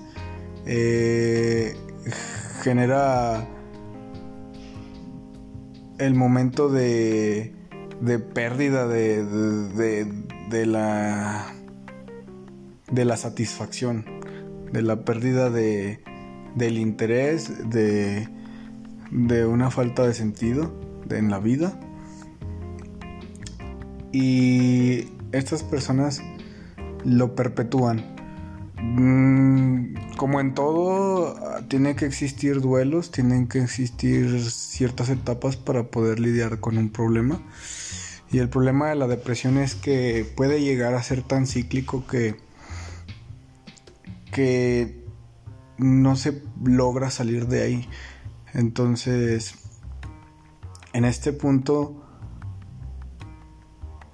Eh, 0.66 1.76
genera 2.62 3.46
el 5.98 6.14
momento 6.14 6.70
de, 6.70 7.54
de 8.00 8.20
pérdida 8.20 8.88
de, 8.88 9.26
de, 9.26 10.66
la 10.66 11.54
de 12.90 13.06
la 13.06 13.18
satisfacción, 13.18 14.06
de 14.72 14.82
la 14.82 15.04
pérdida 15.04 15.50
de, 15.50 16.04
del 16.56 16.78
interés, 16.78 17.70
de, 17.70 18.28
de 19.12 19.46
una 19.46 19.72
falta 19.72 20.06
de 20.06 20.14
sentido 20.14 20.74
en 21.10 21.30
la 21.30 21.40
vida 21.40 21.80
y 24.12 25.08
estas 25.32 25.64
personas 25.64 26.22
lo 27.06 27.36
perpetúan. 27.36 28.04
Mm, 28.82 30.16
como 30.18 30.40
en 30.40 30.54
todo, 30.54 31.36
tiene 31.68 31.96
que 31.96 32.06
existir 32.06 32.62
duelos, 32.62 33.12
tienen 33.12 33.48
que 33.48 33.60
existir 33.60 34.42
ciertas 34.50 35.10
etapas 35.10 35.58
para 35.58 35.84
poder 35.84 36.20
lidiar 36.20 36.60
con 36.60 36.78
un 36.78 36.90
problema. 36.90 37.42
Y 38.32 38.40
el 38.40 38.50
problema 38.50 38.90
de 38.90 38.96
la 38.96 39.08
depresión 39.08 39.58
es 39.58 39.76
que 39.76 40.26
puede 40.36 40.62
llegar 40.62 40.94
a 40.94 41.04
ser 41.04 41.24
tan 41.24 41.48
cíclico 41.48 42.06
que, 42.06 42.36
que 44.32 44.99
no 45.80 46.16
se 46.16 46.44
logra 46.64 47.10
salir 47.10 47.48
de 47.48 47.64
ahí. 47.64 47.90
Entonces, 48.54 49.56
en 50.94 51.06
este 51.06 51.34
punto, 51.34 52.04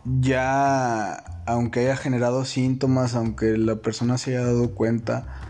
ya, 0.06 1.14
aunque 1.46 1.82
haya 1.82 1.98
generado 1.98 2.46
síntomas, 2.46 3.16
aunque 3.16 3.58
la 3.58 3.78
persona 3.78 4.18
se 4.18 4.32
haya 4.32 4.46
dado 4.46 4.76
cuenta, 4.76 5.42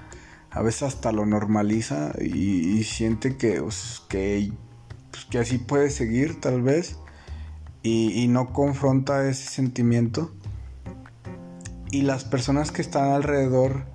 a 0.51 0.61
veces 0.61 0.83
hasta 0.83 1.11
lo 1.11 1.25
normaliza 1.25 2.13
y, 2.19 2.83
siente 2.83 3.35
que, 3.35 3.61
pues, 3.61 4.01
que, 4.07 4.51
pues, 5.11 5.25
que, 5.25 5.39
así 5.39 5.57
puede 5.57 5.89
seguir 5.89 6.39
tal 6.39 6.61
vez 6.61 6.97
y, 7.83 8.27
no 8.29 8.53
confronta 8.53 9.27
ese 9.27 9.49
sentimiento. 9.49 10.33
Y 11.91 12.03
las 12.03 12.23
personas 12.23 12.71
que 12.71 12.81
están 12.81 13.11
alrededor 13.11 13.85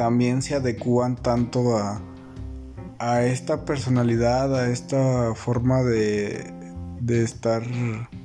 también 0.00 0.40
se 0.40 0.54
adecúan 0.54 1.14
tanto 1.14 1.76
a, 1.76 2.00
a 2.98 3.26
esta 3.26 3.66
personalidad, 3.66 4.58
a 4.58 4.70
esta 4.70 5.34
forma 5.34 5.82
de, 5.82 6.50
de 7.00 7.22
estar 7.22 7.62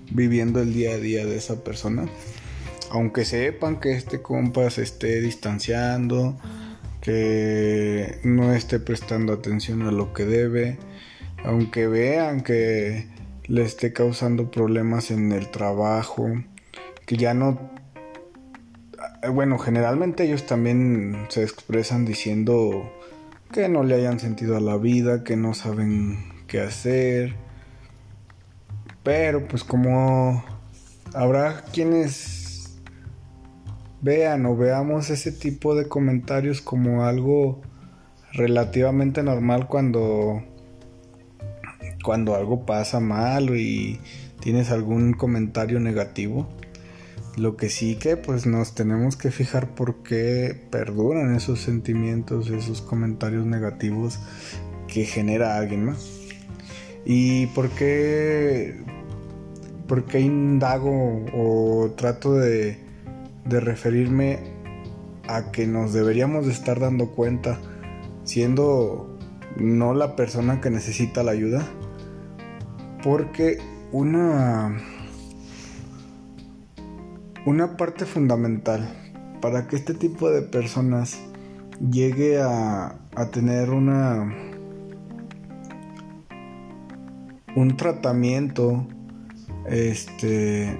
viviendo 0.09 0.61
el 0.61 0.73
día 0.73 0.93
a 0.93 0.97
día 0.97 1.25
de 1.25 1.35
esa 1.35 1.65
persona. 1.65 2.05
Aunque 2.91 3.25
sepan 3.25 3.81
que 3.81 3.91
este 3.91 4.21
compa 4.21 4.69
se 4.69 4.83
esté 4.83 5.19
distanciando, 5.19 6.37
que 7.01 8.19
no 8.23 8.53
esté 8.53 8.79
prestando 8.79 9.33
atención 9.33 9.81
a 9.81 9.91
lo 9.91 10.13
que 10.13 10.23
debe, 10.23 10.77
aunque 11.43 11.87
vean 11.87 12.39
que 12.39 13.09
le 13.47 13.63
esté 13.63 13.91
causando 13.91 14.49
problemas 14.49 15.11
en 15.11 15.33
el 15.33 15.51
trabajo, 15.51 16.29
que 17.05 17.17
ya 17.17 17.33
no... 17.33 17.74
Bueno, 19.33 19.57
generalmente 19.57 20.23
ellos 20.23 20.45
también 20.45 21.25
se 21.29 21.43
expresan 21.43 22.05
diciendo 22.05 22.91
que 23.51 23.69
no 23.69 23.83
le 23.83 23.95
hayan 23.95 24.19
sentido 24.19 24.57
a 24.57 24.59
la 24.59 24.77
vida, 24.77 25.23
que 25.23 25.35
no 25.35 25.53
saben 25.53 26.17
qué 26.47 26.61
hacer, 26.61 27.35
pero 29.03 29.47
pues 29.47 29.63
como 29.63 30.43
habrá 31.13 31.63
quienes 31.73 32.79
vean 34.01 34.45
o 34.45 34.55
veamos 34.55 35.09
ese 35.09 35.31
tipo 35.31 35.75
de 35.75 35.87
comentarios 35.87 36.61
como 36.61 37.05
algo 37.05 37.61
relativamente 38.33 39.23
normal 39.23 39.67
cuando 39.67 40.43
cuando 42.03 42.35
algo 42.35 42.65
pasa 42.65 42.99
mal 42.99 43.57
y 43.57 43.99
tienes 44.39 44.69
algún 44.69 45.13
comentario 45.13 45.79
negativo. 45.79 46.47
Lo 47.37 47.57
que 47.57 47.69
sí 47.69 47.95
que 47.95 48.15
pues 48.15 48.45
nos 48.45 48.75
tenemos 48.75 49.17
que 49.17 49.29
fijar 49.29 49.75
por 49.75 50.03
qué 50.03 50.67
perduran 50.69 51.35
esos 51.35 51.59
sentimientos, 51.59 52.49
esos 52.49 52.81
comentarios 52.81 53.45
negativos 53.45 54.19
que 54.87 55.05
genera 55.05 55.57
alguien 55.57 55.85
más. 55.85 56.09
Y 57.05 57.47
por 57.47 57.69
qué 57.69 58.77
porque 59.87 60.19
indago 60.19 61.25
o 61.33 61.91
trato 61.95 62.33
de, 62.33 62.77
de 63.45 63.59
referirme 63.59 64.39
a 65.27 65.51
que 65.51 65.67
nos 65.67 65.93
deberíamos 65.93 66.45
de 66.45 66.53
estar 66.53 66.79
dando 66.79 67.11
cuenta, 67.11 67.59
siendo 68.23 69.17
no 69.57 69.93
la 69.93 70.15
persona 70.15 70.61
que 70.61 70.69
necesita 70.69 71.23
la 71.23 71.31
ayuda, 71.31 71.65
porque 73.03 73.59
una 73.91 74.77
una 77.45 77.77
parte 77.77 78.05
fundamental 78.05 78.87
para 79.41 79.67
que 79.67 79.75
este 79.75 79.93
tipo 79.93 80.29
de 80.29 80.41
personas 80.41 81.19
llegue 81.79 82.41
a, 82.41 82.99
a 83.15 83.31
tener 83.31 83.69
una 83.69 84.33
un 87.55 87.77
tratamiento 87.77 88.85
este, 89.67 90.77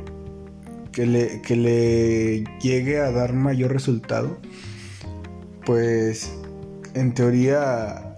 que 0.92 1.06
le, 1.06 1.42
que 1.42 1.56
le 1.56 2.44
llegue 2.62 3.00
a 3.00 3.12
dar 3.12 3.34
mayor 3.34 3.72
resultado, 3.72 4.38
pues 5.66 6.38
en 6.94 7.14
teoría 7.14 8.18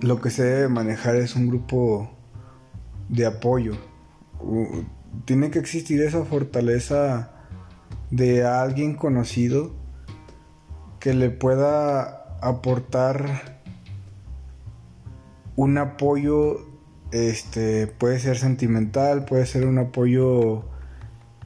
lo 0.00 0.20
que 0.20 0.30
se 0.30 0.42
debe 0.42 0.68
manejar 0.68 1.16
es 1.16 1.36
un 1.36 1.46
grupo 1.46 2.10
de 3.08 3.26
apoyo. 3.26 3.74
Tiene 5.24 5.50
que 5.50 5.58
existir 5.58 6.02
esa 6.02 6.24
fortaleza 6.24 7.30
de 8.10 8.44
alguien 8.44 8.94
conocido 8.94 9.72
que 10.98 11.14
le 11.14 11.30
pueda 11.30 12.36
aportar 12.40 13.60
un 15.56 15.78
apoyo 15.78 16.66
este 17.12 17.86
puede 17.86 18.18
ser 18.20 18.38
sentimental, 18.38 19.24
puede 19.24 19.46
ser 19.46 19.66
un 19.66 19.78
apoyo 19.78 20.64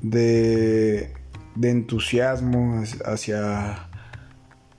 de, 0.02 1.12
de 1.54 1.70
entusiasmo 1.70 2.82
hacia, 3.06 3.88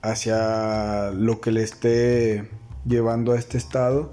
hacia 0.01 1.11
lo 1.11 1.41
que 1.41 1.51
le 1.51 1.63
esté 1.63 2.49
llevando 2.85 3.33
a 3.33 3.39
este 3.39 3.57
estado 3.57 4.11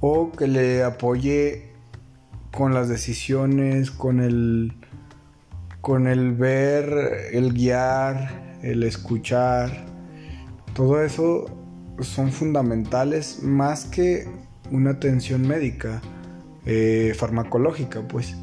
o 0.00 0.32
que 0.32 0.48
le 0.48 0.82
apoye 0.82 1.69
con 2.52 2.74
las 2.74 2.88
decisiones, 2.88 3.90
con 3.90 4.20
el 4.20 4.74
con 5.80 6.06
el 6.06 6.32
ver, 6.34 6.92
el 7.32 7.54
guiar, 7.54 8.58
el 8.62 8.82
escuchar, 8.82 9.86
todo 10.74 11.02
eso 11.02 11.46
son 12.00 12.32
fundamentales 12.32 13.42
más 13.42 13.86
que 13.86 14.28
una 14.70 14.90
atención 14.90 15.46
médica, 15.46 16.00
eh, 16.66 17.14
farmacológica, 17.16 18.02
pues. 18.02 18.36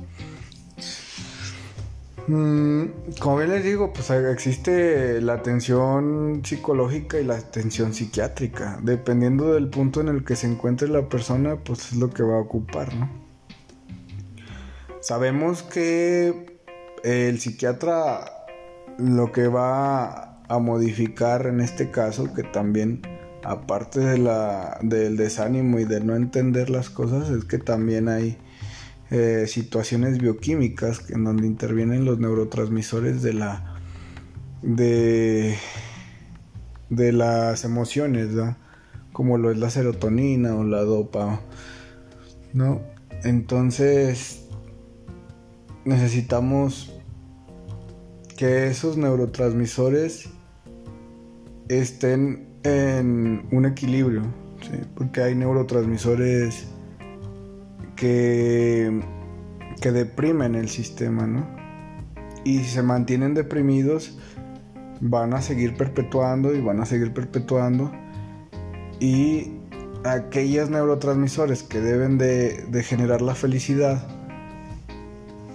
Mm, 2.28 2.86
como 3.20 3.38
bien 3.38 3.52
les 3.52 3.64
digo, 3.64 3.94
pues 3.94 4.10
existe 4.10 5.22
la 5.22 5.34
atención 5.34 6.42
psicológica 6.44 7.20
y 7.20 7.24
la 7.24 7.36
atención 7.36 7.94
psiquiátrica. 7.94 8.80
Dependiendo 8.84 9.54
del 9.54 9.70
punto 9.70 10.02
en 10.02 10.10
el 10.10 10.26
que 10.26 10.36
se 10.36 10.48
encuentre 10.48 10.90
la 10.90 11.08
persona, 11.08 11.56
pues 11.56 11.94
es 11.94 11.98
lo 11.98 12.10
que 12.10 12.24
va 12.24 12.38
a 12.38 12.42
ocupar, 12.42 12.94
¿no? 12.96 13.27
Sabemos 15.08 15.64
que 15.64 16.60
el 17.06 17.40
psiquiatra 17.40 18.26
lo 18.98 19.32
que 19.32 19.48
va 19.48 20.42
a 20.50 20.60
modificar 20.60 21.48
en 21.48 21.62
este 21.62 21.92
caso, 21.92 22.34
que 22.34 22.44
también 22.44 23.04
aparte 23.42 24.02
de 24.02 24.18
la, 24.18 24.78
del 24.82 25.16
desánimo 25.16 25.80
y 25.80 25.86
de 25.86 26.02
no 26.02 26.18
entender 26.18 26.70
las 26.70 26.90
cosas, 26.90 27.30
es 27.30 27.46
que 27.46 27.58
también 27.58 28.10
hay 28.10 28.38
eh, 29.10 29.46
situaciones 29.48 30.18
bioquímicas 30.18 31.10
en 31.10 31.24
donde 31.24 31.48
intervienen 31.48 32.04
los 32.04 32.20
neurotransmisores 32.20 33.22
de 33.22 33.32
la 33.32 33.78
de, 34.62 35.56
de 36.90 37.14
las 37.14 37.64
emociones, 37.64 38.28
como 39.14 39.38
lo 39.38 39.52
es 39.52 39.58
la 39.58 39.70
serotonina 39.70 40.54
o 40.54 40.66
la 40.66 40.82
dopa, 40.82 41.40
¿no? 42.52 42.82
Entonces 43.24 44.47
necesitamos 45.88 46.94
que 48.36 48.68
esos 48.68 48.98
neurotransmisores 48.98 50.30
estén 51.70 52.48
en 52.64 53.48
un 53.52 53.66
equilibrio, 53.66 54.24
porque 54.96 55.22
hay 55.22 55.36
neurotransmisores 55.36 56.68
que, 57.96 59.02
que 59.82 59.92
deprimen 59.92 60.56
el 60.56 60.70
sistema, 60.70 61.26
¿no? 61.26 61.48
Y 62.44 62.60
si 62.60 62.66
se 62.66 62.84
mantienen 62.84 63.34
deprimidos, 63.34 64.18
van 65.02 65.34
a 65.34 65.42
seguir 65.42 65.76
perpetuando 65.76 66.54
y 66.54 66.62
van 66.62 66.80
a 66.80 66.86
seguir 66.86 67.14
perpetuando. 67.14 67.92
Y 69.00 69.54
aquellos 70.04 70.70
neurotransmisores 70.70 71.64
que 71.64 71.80
deben 71.80 72.18
de, 72.18 72.84
generar 72.84 73.22
la 73.22 73.36
felicidad, 73.36 74.08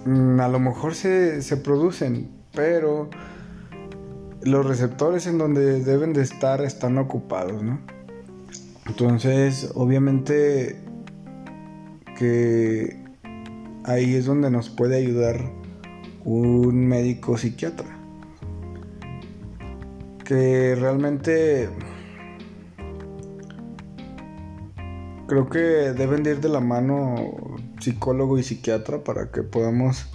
a 0.05 0.47
lo 0.47 0.59
mejor 0.59 0.95
se, 0.95 1.41
se 1.41 1.57
producen, 1.57 2.29
pero 2.53 3.09
los 4.41 4.65
receptores 4.65 5.27
en 5.27 5.37
donde 5.37 5.83
deben 5.83 6.13
de 6.13 6.21
estar 6.21 6.61
están 6.61 6.97
ocupados, 6.97 7.63
¿no? 7.63 7.79
Entonces, 8.85 9.71
obviamente 9.75 10.81
que 12.17 12.97
ahí 13.85 14.15
es 14.15 14.25
donde 14.25 14.49
nos 14.51 14.69
puede 14.69 14.97
ayudar 14.97 15.39
un 16.25 16.87
médico 16.87 17.37
psiquiatra. 17.37 17.87
Que 20.23 20.75
realmente 20.75 21.69
creo 25.27 25.49
que 25.49 25.59
deben 25.59 26.23
de 26.23 26.31
ir 26.31 26.41
de 26.41 26.49
la 26.49 26.59
mano 26.59 27.15
psicólogo 27.83 28.37
y 28.39 28.43
psiquiatra 28.43 29.03
para 29.03 29.31
que 29.31 29.43
podamos 29.43 30.07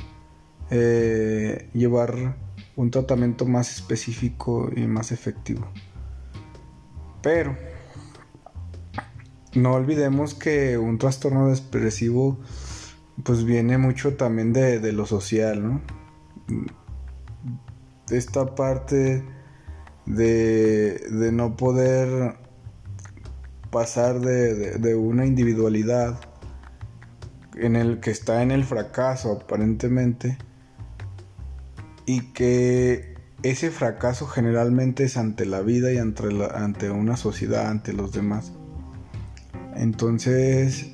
eh, 0.70 1.68
llevar 1.72 2.37
un 2.76 2.90
tratamiento 2.90 3.44
más 3.44 3.72
específico 3.72 4.70
y 4.74 4.87
más 4.87 5.12
efectivo. 5.12 5.66
Pero 7.22 7.57
no 9.54 9.72
olvidemos 9.72 10.35
que 10.35 10.78
un 10.78 10.98
trastorno 10.98 11.48
depresivo 11.48 12.38
pues 13.24 13.44
viene 13.44 13.78
mucho 13.78 14.14
también 14.16 14.52
de, 14.52 14.92
lo 14.92 15.07
social. 15.07 15.81
Esta 18.11 18.54
parte 18.54 19.24
de, 20.07 20.98
de 21.11 21.33
no 21.33 21.57
poder 21.57 22.37
pasar 23.70 24.20
de, 24.20 24.78
de, 24.78 24.94
una 24.94 25.26
individualidad 25.26 26.20
en 27.59 27.77
el 27.77 28.01
que 28.01 28.11
está 28.11 28.42
en 28.42 28.51
el 28.51 28.64
fracaso 28.64 29.33
aparentemente 29.33 30.38
y 32.07 32.33
que 32.33 33.14
ese 33.42 33.71
fracaso 33.71 34.27
generalmente 34.27 35.05
es 35.05 35.16
ante 35.16 35.47
la 35.47 35.61
vida 35.61 35.92
y 35.92 35.99
ante, 35.99 36.25
ante 36.55 36.90
una 36.90 37.16
sociedad, 37.16 37.68
ante 37.68 37.92
los 37.92 38.12
demás. 38.12 38.53
Entonces, 39.77 40.92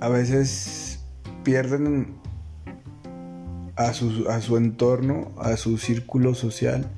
a 0.00 0.08
veces 0.08 1.00
pierden 1.42 2.14
a 3.76 3.92
su, 3.92 4.28
a 4.28 4.40
su 4.40 4.56
entorno, 4.56 5.32
a 5.38 5.56
su 5.56 5.78
círculo 5.78 6.34
social. 6.34 6.90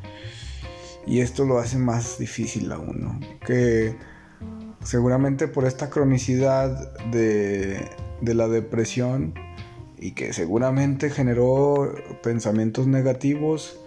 Y 1.07 1.21
esto 1.21 1.45
lo 1.45 1.59
hace 1.59 1.79
más 1.79 2.19
difícil 2.19 2.71
a 2.73 2.79
uno. 2.79 3.19
Que 3.47 3.97
seguramente 4.87 5.49
por 5.49 5.67
esta 5.67 5.91
cronicidad 5.91 6.97
de, 7.11 7.91
de 8.21 8.35
la 8.35 8.49
depresión 8.49 9.35
y 9.99 10.13
que 10.13 10.33
seguramente 10.33 11.11
generó 11.11 11.95
pensamientos 12.23 12.87
negativos, 12.87 13.81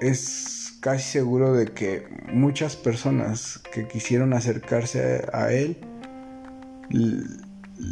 es 0.00 0.78
casi 0.80 1.04
seguro 1.04 1.52
de 1.52 1.66
que 1.66 2.06
muchas 2.32 2.76
personas 2.76 3.60
que 3.72 3.86
quisieron 3.86 4.32
acercarse 4.32 5.26
a 5.32 5.52
él 5.52 5.76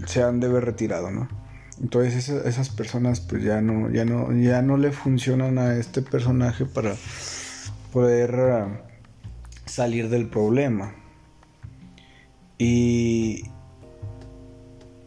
se 0.07 0.23
han 0.23 0.41
de 0.41 0.47
haber 0.47 0.65
retirado, 0.65 1.11
¿no? 1.11 1.29
Entonces 1.81 2.29
esas, 2.29 2.71
personas 2.71 3.21
pues 3.21 3.45
ya 3.45 3.61
no, 3.61 3.91
ya 3.91 4.05
no, 4.05 4.33
ya 4.33 4.63
no 4.63 4.77
le 4.79 4.91
funcionan 4.91 5.59
a 5.59 5.77
este 5.77 6.03
personaje 6.03 6.65
para 6.65 6.95
poder 7.93 8.88
salir 9.69 10.09
del 10.09 10.29
problema. 10.29 10.95
Y 12.59 13.45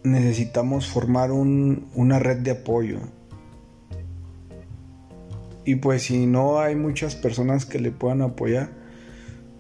necesitamos 0.04 0.88
formar 0.88 1.32
una 1.32 2.20
red 2.20 2.38
de 2.38 2.52
apoyo. 2.52 3.00
Y 5.64 5.76
pues 5.76 6.04
si 6.04 6.26
no 6.26 6.60
hay 6.60 6.76
muchas 6.76 7.16
personas 7.16 7.66
que 7.66 7.80
le 7.80 7.92
puedan 7.92 8.22
apoyar, 8.22 8.72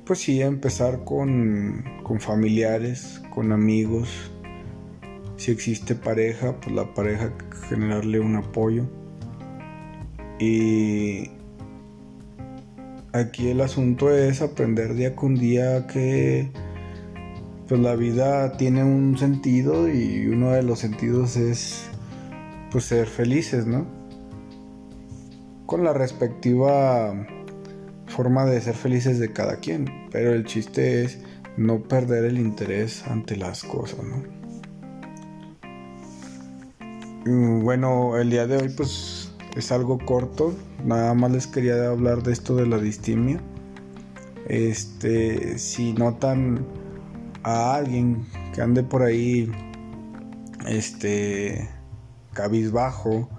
pues 0.05 0.19
sí, 0.19 0.41
empezar 0.41 1.03
con, 1.03 1.83
con 2.03 2.19
familiares, 2.19 3.21
con 3.33 3.51
amigos. 3.51 4.09
Si 5.37 5.51
existe 5.51 5.95
pareja, 5.95 6.59
pues 6.59 6.75
la 6.75 6.93
pareja 6.93 7.33
generarle 7.69 8.19
un 8.19 8.35
apoyo. 8.35 8.89
Y 10.39 11.29
aquí 13.13 13.49
el 13.49 13.61
asunto 13.61 14.11
es 14.11 14.41
aprender 14.41 14.93
día 14.95 15.15
con 15.15 15.35
día 15.35 15.87
que 15.87 16.51
pues 17.67 17.79
la 17.79 17.95
vida 17.95 18.57
tiene 18.57 18.83
un 18.83 19.17
sentido 19.17 19.89
y 19.89 20.27
uno 20.27 20.51
de 20.51 20.63
los 20.63 20.79
sentidos 20.79 21.37
es 21.37 21.89
pues 22.71 22.85
ser 22.85 23.07
felices, 23.07 23.65
¿no? 23.65 23.85
Con 25.65 25.83
la 25.83 25.93
respectiva 25.93 27.27
forma 28.07 28.45
de 28.45 28.59
ser 28.61 28.75
felices 28.75 29.19
de 29.19 29.31
cada 29.31 29.57
quien, 29.57 29.89
pero 30.11 30.33
el 30.33 30.45
chiste 30.45 31.03
es 31.03 31.19
no 31.57 31.83
perder 31.83 32.25
el 32.25 32.37
interés 32.37 33.05
ante 33.07 33.37
las 33.37 33.63
cosas, 33.63 33.99
¿no? 34.03 34.41
Bueno, 37.61 38.17
el 38.17 38.29
día 38.29 38.47
de 38.47 38.57
hoy 38.57 38.69
pues 38.75 39.30
es 39.55 39.71
algo 39.71 39.97
corto, 39.97 40.53
nada 40.85 41.13
más 41.13 41.31
les 41.31 41.47
quería 41.47 41.89
hablar 41.89 42.23
de 42.23 42.31
esto 42.31 42.55
de 42.55 42.67
la 42.67 42.77
distimia. 42.77 43.39
Este, 44.47 45.57
si 45.59 45.93
notan 45.93 46.65
a 47.43 47.75
alguien 47.75 48.25
que 48.53 48.61
ande 48.61 48.83
por 48.83 49.03
ahí, 49.03 49.51
este, 50.67 51.69
cabizbajo, 52.33 53.29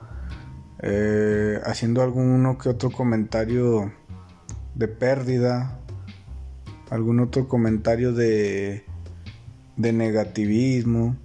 eh, 0.81 1.61
haciendo 1.65 2.03
alguno 2.03 2.59
que 2.59 2.69
otro 2.69 2.91
comentario 2.91 3.93
de 4.75 4.89
pérdida, 4.89 5.79
algún 6.91 7.21
otro 7.21 7.49
comentario 7.49 8.13
de, 8.13 8.85
de 9.77 9.93
negativismo, 9.93 11.17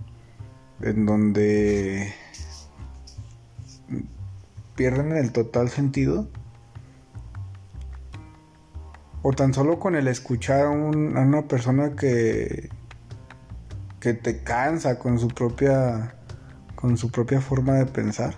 en 0.82 1.06
donde 1.06 2.13
pierden 4.78 5.12
el 5.12 5.34
total 5.34 5.68
sentido. 5.68 6.30
O 9.24 9.34
tan 9.34 9.54
solo 9.54 9.80
con 9.80 9.96
el 9.98 10.08
escuchar 10.08 10.68
a, 10.68 10.70
una 10.70 11.50
persona 11.50 11.96
que, 11.96 12.70
que 14.00 14.13
te 14.13 14.44
cansa 14.44 14.98
con 14.98 15.20
su 15.20 15.28
propia 15.28 16.13
con 16.76 16.96
su 16.96 17.12
propia 17.12 17.42
forma 17.42 17.74
de 17.74 17.88
pensar. 17.88 18.36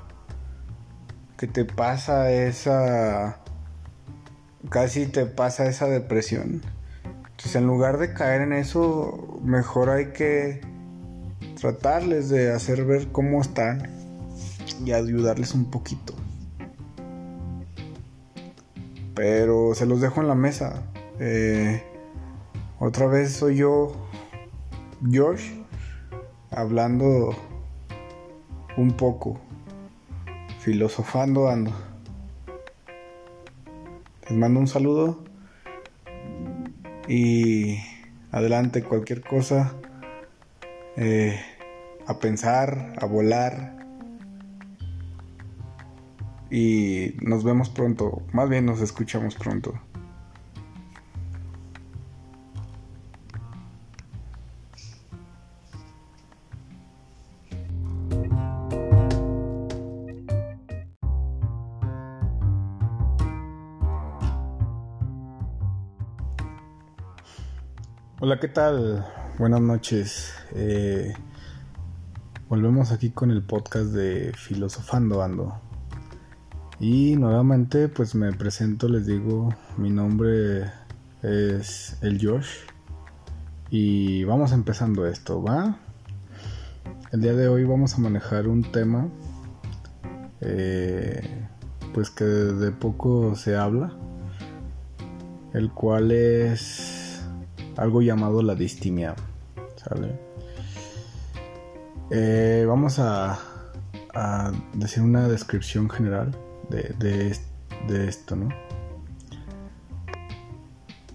Que 1.37 1.45
te 1.45 1.65
pasa 1.65 2.31
esa 2.31 3.41
casi 4.69 5.05
te 5.05 5.25
pasa 5.27 5.67
esa 5.67 5.85
depresión. 5.85 6.61
Entonces 7.05 7.55
en 7.55 7.67
lugar 7.67 7.97
de 7.99 8.13
caer 8.13 8.41
en 8.41 8.53
eso, 8.53 9.39
mejor 9.43 9.89
hay 9.89 10.07
que 10.13 10.61
tratarles 11.59 12.29
de 12.29 12.51
hacer 12.51 12.85
ver 12.85 13.11
cómo 13.11 13.41
están 13.41 13.89
y 14.83 14.91
ayudarles 14.91 15.53
un 15.53 15.69
poquito. 15.69 16.13
Pero 19.19 19.75
se 19.75 19.85
los 19.85 19.99
dejo 19.99 20.21
en 20.21 20.29
la 20.29 20.33
mesa. 20.33 20.81
Eh, 21.19 21.83
otra 22.79 23.05
vez 23.05 23.33
soy 23.33 23.57
yo, 23.57 23.91
George, 25.11 25.61
hablando 26.51 27.35
un 28.77 28.93
poco, 28.93 29.41
filosofando 30.61 31.49
ando. 31.49 31.73
Les 34.29 34.37
mando 34.37 34.61
un 34.61 34.67
saludo 34.67 35.21
y 37.05 37.77
adelante 38.31 38.83
cualquier 38.83 39.19
cosa. 39.19 39.73
Eh, 40.95 41.37
a 42.07 42.19
pensar, 42.19 42.93
a 42.97 43.05
volar. 43.05 43.78
Y 46.51 47.15
nos 47.21 47.43
vemos 47.43 47.69
pronto. 47.69 48.23
Más 48.33 48.49
bien 48.49 48.65
nos 48.65 48.81
escuchamos 48.81 49.35
pronto. 49.35 49.79
Hola, 68.21 68.39
¿qué 68.39 68.47
tal? 68.49 69.05
Buenas 69.37 69.61
noches. 69.61 70.33
Eh, 70.53 71.13
volvemos 72.49 72.91
aquí 72.91 73.11
con 73.11 73.31
el 73.31 73.43
podcast 73.43 73.87
de 73.91 74.33
Filosofando 74.35 75.23
Ando. 75.23 75.68
Y 76.79 77.17
nuevamente 77.17 77.89
pues 77.89 78.15
me 78.15 78.31
presento, 78.31 78.87
les 78.87 79.05
digo, 79.05 79.53
mi 79.77 79.89
nombre 79.89 80.71
es 81.21 81.97
el 82.01 82.25
Josh. 82.25 82.47
Y 83.69 84.23
vamos 84.23 84.53
empezando 84.53 85.05
esto, 85.05 85.43
¿va? 85.43 85.77
El 87.11 87.21
día 87.21 87.33
de 87.33 87.49
hoy 87.49 87.65
vamos 87.65 87.95
a 87.95 87.97
manejar 87.99 88.47
un 88.47 88.63
tema 88.63 89.09
eh, 90.41 91.21
pues 91.93 92.09
que 92.09 92.23
de 92.23 92.71
poco 92.71 93.35
se 93.35 93.57
habla, 93.57 93.91
el 95.53 95.71
cual 95.71 96.11
es 96.11 97.21
algo 97.75 98.01
llamado 98.01 98.41
la 98.41 98.55
distimia. 98.55 99.15
Eh, 102.11 102.65
vamos 102.67 102.99
a, 102.99 103.39
decir 104.73 105.03
una 105.03 105.27
descripción 105.27 105.89
general 105.89 106.35
de, 106.69 107.35
esto, 108.07 108.35
¿no? 108.35 108.49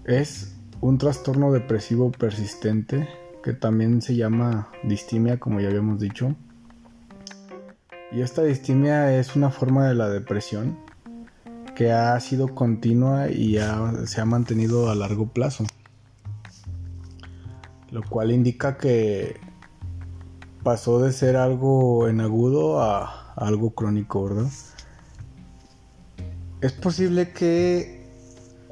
Es 0.03 0.55
un 0.81 0.97
trastorno 0.97 1.51
depresivo 1.51 2.11
persistente 2.11 3.07
que 3.43 3.53
también 3.53 4.01
se 4.01 4.15
llama 4.15 4.69
distimia, 4.83 5.39
como 5.39 5.59
ya 5.59 5.69
habíamos 5.69 5.99
dicho. 5.99 6.35
Y 8.11 8.21
esta 8.21 8.43
distimia 8.43 9.17
es 9.17 9.35
una 9.35 9.49
forma 9.49 9.87
de 9.87 9.95
la 9.95 10.09
depresión 10.09 10.77
que 11.75 11.91
ha 11.91 12.19
sido 12.19 12.53
continua 12.55 13.29
y 13.29 13.57
se 14.05 14.21
ha 14.21 14.25
mantenido 14.25 14.89
a 14.89 14.95
largo 14.95 15.27
plazo 15.27 15.65
lo 17.95 18.03
cual 18.03 18.31
indica 18.31 18.77
que 18.77 19.39
pasó 20.63 20.99
de 20.99 21.13
ser 21.13 21.37
algo 21.37 22.09
en 22.09 22.19
agudo 22.19 22.81
a, 22.81 23.33
algo 23.37 23.73
crónico, 23.73 24.25
¿verdad? 24.25 24.49
Es 26.65 26.71
posible 26.71 27.29
que 27.29 28.09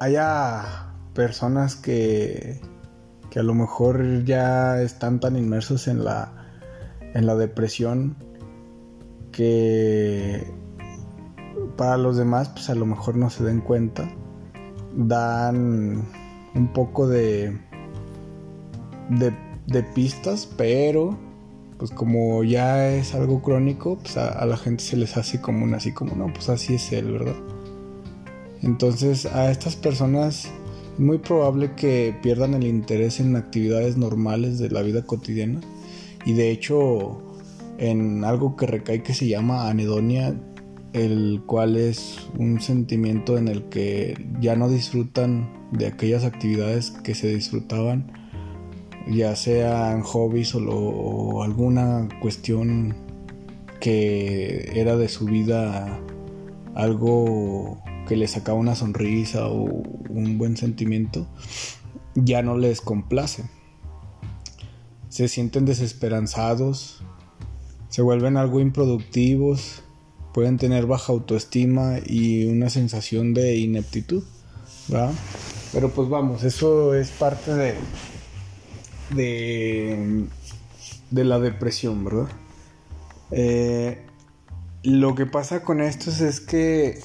haya 0.00 0.92
personas 1.14 1.76
que, 1.76 2.60
que 3.30 3.38
a 3.38 3.44
lo 3.44 3.54
mejor 3.54 4.24
ya 4.24 4.82
están 4.82 5.20
tan 5.20 5.36
inmersos 5.36 5.86
en 5.86 6.04
la, 6.04 6.50
en 7.14 7.24
la 7.24 7.36
depresión 7.36 8.16
que 9.30 10.44
para 11.76 11.96
los 11.96 12.16
demás 12.16 12.48
pues 12.48 12.68
a 12.68 12.74
lo 12.74 12.84
mejor 12.84 13.14
no 13.14 13.30
se 13.30 13.44
den 13.44 13.60
cuenta 13.60 14.12
dan 14.96 16.04
un 16.56 16.72
poco 16.72 17.06
de 17.06 17.56
de, 19.08 19.82
pistas 19.94 20.48
pero 20.56 21.16
pues 21.78 21.92
como 21.92 22.42
ya 22.42 22.88
es 22.88 23.14
algo 23.14 23.40
crónico 23.40 23.98
pues 23.98 24.16
a, 24.16 24.44
la 24.46 24.56
gente 24.56 24.82
se 24.82 24.96
les 24.96 25.16
hace 25.16 25.40
como 25.40 25.72
así 25.76 25.92
como 25.92 26.16
no 26.16 26.32
pues 26.32 26.48
así 26.48 26.74
es 26.74 26.90
él 26.90 27.12
verdad 27.12 27.53
entonces 28.64 29.26
a 29.26 29.50
estas 29.50 29.76
personas 29.76 30.50
es 30.94 30.98
muy 30.98 31.18
probable 31.18 31.72
que 31.76 32.16
pierdan 32.22 32.54
el 32.54 32.64
interés 32.64 33.20
en 33.20 33.36
actividades 33.36 33.96
normales 33.96 34.58
de 34.58 34.70
la 34.70 34.82
vida 34.82 35.02
cotidiana. 35.02 35.60
Y 36.24 36.32
de 36.32 36.50
hecho 36.50 37.20
en 37.78 38.24
algo 38.24 38.56
que 38.56 38.66
recae 38.66 39.02
que 39.02 39.14
se 39.14 39.28
llama 39.28 39.68
anedonia, 39.68 40.34
el 40.92 41.42
cual 41.44 41.76
es 41.76 42.28
un 42.38 42.60
sentimiento 42.60 43.36
en 43.36 43.48
el 43.48 43.64
que 43.64 44.16
ya 44.40 44.56
no 44.56 44.68
disfrutan 44.68 45.48
de 45.72 45.88
aquellas 45.88 46.24
actividades 46.24 46.90
que 46.90 47.14
se 47.14 47.34
disfrutaban, 47.34 48.12
ya 49.10 49.36
sean 49.36 50.02
hobbies 50.02 50.54
o, 50.54 51.42
alguna 51.42 52.08
cuestión 52.22 52.94
que 53.80 54.70
era 54.74 54.96
de 54.96 55.08
su 55.08 55.26
vida 55.26 56.00
algo 56.74 57.82
que 58.06 58.16
les 58.16 58.32
sacaba 58.32 58.58
una 58.58 58.74
sonrisa 58.74 59.48
o 59.48 59.64
un 60.08 60.38
buen 60.38 60.56
sentimiento, 60.56 61.26
ya 62.14 62.42
no 62.42 62.56
les 62.56 62.80
complace. 62.80 63.44
Se 65.08 65.28
sienten 65.28 65.64
desesperanzados, 65.64 67.02
se 67.88 68.02
vuelven 68.02 68.36
algo 68.36 68.60
improductivos, 68.60 69.82
pueden 70.32 70.58
tener 70.58 70.86
baja 70.86 71.12
autoestima 71.12 71.98
y 72.04 72.46
una 72.46 72.68
sensación 72.68 73.34
de 73.34 73.56
ineptitud, 73.56 74.24
¿verdad? 74.88 75.12
Pero 75.72 75.90
pues 75.90 76.08
vamos, 76.08 76.42
eso 76.42 76.94
es 76.94 77.10
parte 77.10 77.54
de, 77.54 77.74
de, 79.10 80.26
de 81.10 81.24
la 81.24 81.38
depresión, 81.38 82.04
¿verdad? 82.04 82.28
Eh, 83.30 84.04
lo 84.82 85.14
que 85.14 85.26
pasa 85.26 85.62
con 85.62 85.80
esto 85.80 86.10
es 86.10 86.40
que 86.40 87.00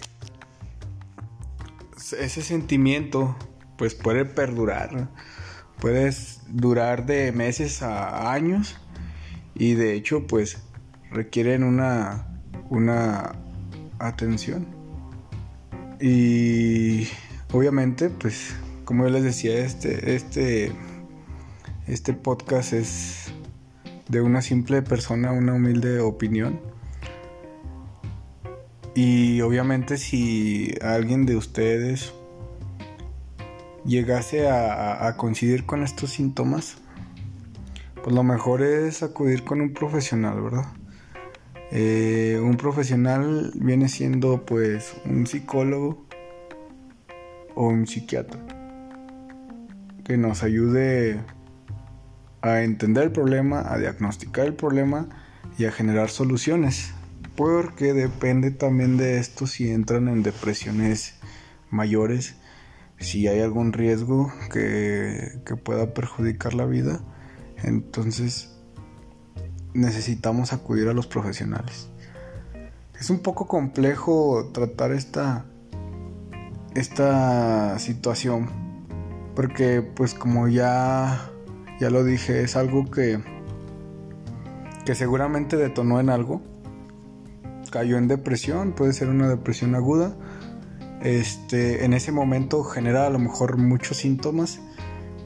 ese 2.20 2.42
sentimiento 2.42 3.36
pues 3.78 3.96
puede 3.96 4.26
perdurar, 4.26 5.10
puede 5.80 6.14
durar 6.50 7.06
de 7.06 7.32
meses 7.32 7.82
a 7.82 8.34
años 8.34 8.78
y 9.56 9.74
de 9.74 9.94
hecho 9.94 10.28
pues 10.28 10.64
requieren 11.12 11.64
una, 11.64 12.28
una 12.70 13.36
atención. 14.00 14.66
Y 16.02 17.08
obviamente, 17.52 18.10
pues, 18.10 18.56
como 18.86 19.04
yo 19.04 19.10
les 19.10 19.24
decía, 19.24 19.58
este, 19.60 20.16
este, 20.16 20.72
este 21.88 22.14
podcast 22.14 22.74
es 22.74 23.34
de 24.08 24.22
una 24.22 24.42
simple 24.42 24.82
persona, 24.82 25.32
una 25.32 25.54
humilde 25.54 26.00
opinión. 26.00 26.60
Y 28.96 29.42
obviamente 29.42 29.98
si 29.98 30.74
alguien 30.82 31.26
de 31.26 31.36
ustedes 31.36 32.14
llegase 33.86 34.50
a, 34.50 35.14
coincidir 35.18 35.66
con 35.66 35.84
estos 35.84 36.12
síntomas, 36.12 36.78
pues 38.04 38.16
lo 38.16 38.24
mejor 38.24 38.62
es 38.62 39.04
acudir 39.04 39.44
con 39.44 39.62
un 39.62 39.74
profesional, 39.74 40.42
¿verdad? 40.42 40.66
Eh, 41.72 42.40
un 42.42 42.58
profesional 42.58 43.52
viene 43.56 43.90
siendo 43.90 44.44
pues 44.46 44.96
un 45.06 45.28
psicólogo 45.28 46.04
o 47.54 47.68
un 47.68 47.86
psiquiatra 47.86 48.40
que 50.04 50.18
nos 50.18 50.42
ayude 50.42 51.20
a 52.42 52.62
entender 52.62 53.04
el 53.04 53.12
problema, 53.12 53.72
a 53.72 53.78
diagnosticar 53.78 54.48
el 54.48 54.56
problema 54.56 55.08
y 55.58 55.66
a 55.66 55.72
generar 55.72 56.10
soluciones. 56.10 56.94
Porque 57.40 57.94
depende 57.94 58.52
también 58.52 58.98
de 58.98 59.18
esto 59.18 59.48
si 59.48 59.72
entran 59.72 60.10
en 60.10 60.24
depresiones 60.24 61.14
mayores, 61.70 62.36
si 63.00 63.30
hay 63.30 63.40
algún 63.40 63.72
riesgo 63.72 64.30
que, 64.52 65.40
que 65.46 65.56
pueda 65.56 65.94
perjudicar 65.94 66.54
la 66.54 66.66
vida. 66.66 67.00
Entonces 67.64 68.58
necesitamos 69.74 70.52
acudir 70.52 70.90
a 70.90 70.94
los 70.94 71.08
profesionales. 71.08 71.88
Es 73.00 73.10
un 73.10 73.20
poco 73.20 73.48
complejo 73.48 74.50
tratar 74.54 74.92
esta, 74.92 75.46
esta 76.76 77.80
situación 77.80 78.50
porque 79.34 79.82
pues 79.82 80.14
como 80.14 80.50
ya, 80.50 81.32
ya 81.80 81.90
lo 81.90 82.04
dije, 82.04 82.42
es 82.42 82.58
algo 82.58 82.92
que, 82.92 83.24
que 84.86 84.94
seguramente 84.94 85.56
detonó 85.56 86.02
en 86.02 86.10
algo. 86.10 86.42
Cayó 87.72 87.98
en 87.98 88.08
depresión, 88.08 88.74
puede 88.74 88.94
ser 88.94 89.10
una 89.10 89.28
depresión 89.28 89.76
aguda. 89.76 90.16
Este, 91.02 91.86
en 91.86 91.94
ese 91.94 92.12
momento 92.12 92.64
genera 92.64 93.08
a 93.08 93.10
lo 93.10 93.20
mejor 93.20 93.58
muchos 93.58 93.98
síntomas. 93.98 94.60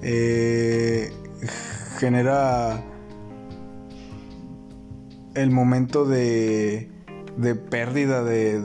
Eh, 0.01 1.11
genera 1.97 2.83
el 5.35 5.49
momento 5.49 6.05
de, 6.05 6.89
de 7.37 7.55
pérdida 7.55 8.23
de, 8.23 8.61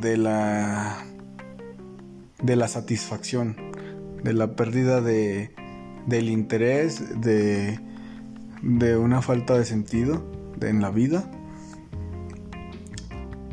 de, 0.00 0.16
la 0.16 1.04
de 2.42 2.56
la 2.56 2.68
satisfacción, 2.68 3.56
de 4.22 4.32
la 4.32 4.56
pérdida 4.56 5.00
de, 5.00 5.54
del 6.06 6.28
interés, 6.28 7.20
de, 7.20 7.78
de 8.62 8.96
una 8.96 9.22
falta 9.22 9.56
de 9.56 9.64
sentido 9.64 10.24
en 10.60 10.82
la 10.82 10.90
vida. 10.90 11.30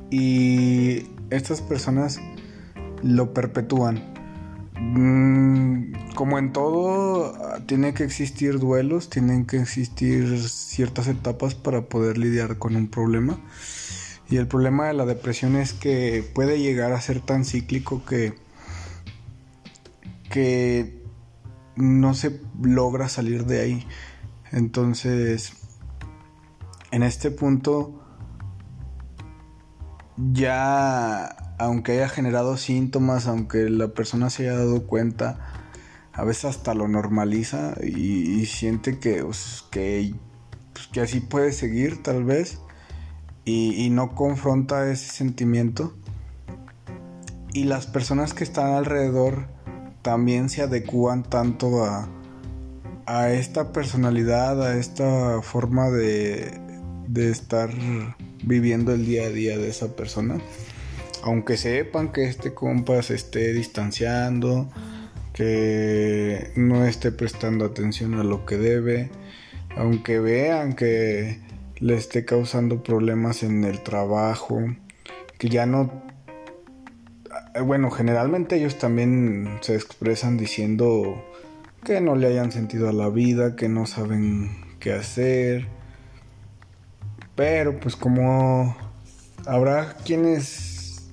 Y 0.09 1.07
estas 1.29 1.61
personas 1.61 2.19
lo 3.01 3.33
perpetúan. 3.33 4.13
Mm, 4.79 6.13
como 6.15 6.37
en 6.37 6.51
todo, 6.53 7.33
tiene 7.65 7.93
que 7.93 8.03
existir 8.03 8.59
duelos, 8.59 9.09
tienen 9.09 9.45
que 9.45 9.57
existir 9.57 10.39
ciertas 10.49 11.07
etapas 11.07 11.55
para 11.55 11.83
poder 11.83 12.17
lidiar 12.17 12.57
con 12.57 12.75
un 12.75 12.87
problema. 12.87 13.39
Y 14.29 14.37
el 14.37 14.47
problema 14.47 14.87
de 14.87 14.93
la 14.93 15.05
depresión 15.05 15.55
es 15.55 15.73
que 15.73 16.29
puede 16.33 16.59
llegar 16.59 16.91
a 16.93 17.01
ser 17.01 17.21
tan 17.21 17.45
cíclico 17.45 18.03
que, 18.05 18.33
que 20.29 21.03
no 21.75 22.13
se 22.13 22.41
logra 22.61 23.07
salir 23.07 23.45
de 23.45 23.61
ahí. 23.61 23.87
Entonces, 24.51 25.53
en 26.91 27.03
este 27.03 27.29
punto, 27.29 28.04
ya 30.17 31.35
aunque 31.57 31.93
haya 31.93 32.09
generado 32.09 32.57
síntomas, 32.57 33.27
aunque 33.27 33.69
la 33.69 33.89
persona 33.89 34.29
se 34.29 34.43
haya 34.43 34.57
dado 34.57 34.87
cuenta, 34.87 35.37
a 36.13 36.23
veces 36.23 36.45
hasta 36.45 36.73
lo 36.73 36.87
normaliza 36.87 37.75
y, 37.83 38.45
siente 38.45 38.99
que, 38.99 39.23
pues, 39.23 39.63
que, 39.71 40.13
pues, 40.73 40.87
que, 40.87 41.01
así 41.01 41.19
puede 41.19 41.51
seguir 41.51 42.03
tal 42.03 42.23
vez 42.23 42.59
y, 43.45 43.89
no 43.89 44.15
confronta 44.15 44.89
ese 44.89 45.11
sentimiento. 45.11 45.93
Y 47.53 47.65
las 47.65 47.85
personas 47.85 48.33
que 48.33 48.43
están 48.43 48.73
alrededor 48.73 49.47
también 50.01 50.49
se 50.49 50.61
adecúan 50.61 51.23
tanto 51.23 51.85
a, 51.85 52.09
a 53.05 53.31
esta 53.31 53.71
personalidad, 53.71 54.61
a 54.61 54.77
esta 54.77 55.41
forma 55.41 55.89
de, 55.89 56.59
de 57.07 57.29
estar 57.29 57.69
viviendo 58.45 58.93
el 58.93 59.05
día 59.05 59.25
a 59.25 59.29
día 59.29 59.57
de 59.57 59.69
esa 59.69 59.95
persona 59.95 60.39
aunque 61.25 61.57
sepan 61.57 62.11
que 62.11 62.25
este 62.25 62.53
compa 62.53 63.01
se 63.01 63.15
esté 63.15 63.51
distanciando, 63.51 64.69
que 65.33 66.51
no 66.55 66.85
esté 66.85 67.11
prestando 67.11 67.65
atención 67.65 68.13
a 68.13 68.23
lo 68.23 68.45
que 68.45 68.57
debe, 68.57 69.09
aunque 69.75 70.19
vean 70.19 70.73
que 70.73 71.39
le 71.79 71.95
esté 71.95 72.25
causando 72.25 72.83
problemas 72.83 73.41
en 73.41 73.63
el 73.63 73.81
trabajo, 73.81 74.61
que 75.39 75.49
ya 75.49 75.65
no... 75.65 76.03
Bueno, 77.65 77.89
generalmente 77.89 78.57
ellos 78.57 78.77
también 78.77 79.57
se 79.61 79.73
expresan 79.73 80.37
diciendo 80.37 81.25
que 81.83 82.01
no 82.01 82.15
le 82.15 82.27
hayan 82.27 82.51
sentido 82.51 82.87
a 82.87 82.93
la 82.93 83.09
vida, 83.09 83.55
que 83.55 83.67
no 83.67 83.87
saben 83.87 84.51
qué 84.79 84.93
hacer, 84.93 85.65
Pero 87.35 87.79
pues 87.79 87.95
como 87.95 88.75
habrá 89.45 89.95
quienes 90.05 91.11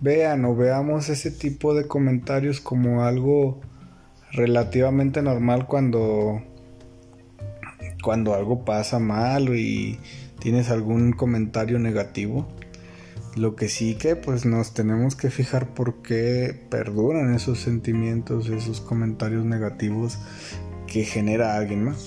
vean 0.00 0.44
o 0.44 0.56
veamos 0.56 1.08
ese 1.08 1.30
tipo 1.30 1.74
de 1.74 1.86
comentarios 1.86 2.60
como 2.60 3.04
algo 3.04 3.60
relativamente 4.32 5.22
normal 5.22 5.66
cuando 5.66 6.42
cuando 8.02 8.34
algo 8.34 8.64
pasa 8.64 8.98
mal 8.98 9.56
y 9.56 9.98
tienes 10.40 10.70
algún 10.70 11.12
comentario 11.12 11.78
negativo. 11.78 12.46
Lo 13.36 13.56
que 13.56 13.68
sí 13.68 13.94
que 13.94 14.16
pues 14.16 14.44
nos 14.44 14.74
tenemos 14.74 15.16
que 15.16 15.30
fijar 15.30 15.68
por 15.68 16.02
qué 16.02 16.66
perduran 16.68 17.34
esos 17.34 17.60
sentimientos, 17.60 18.48
esos 18.48 18.80
comentarios 18.80 19.44
negativos 19.44 20.18
que 20.86 21.04
genera 21.04 21.56
alguien 21.56 21.84
más. 21.84 22.04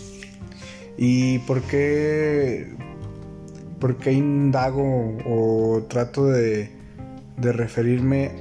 Y 0.97 1.39
por 1.39 1.61
qué, 1.63 2.75
por 3.79 3.97
qué 3.97 4.13
indago 4.13 5.17
o 5.25 5.83
trato 5.89 6.25
de, 6.27 6.69
de 7.37 7.51
referirme 7.51 8.31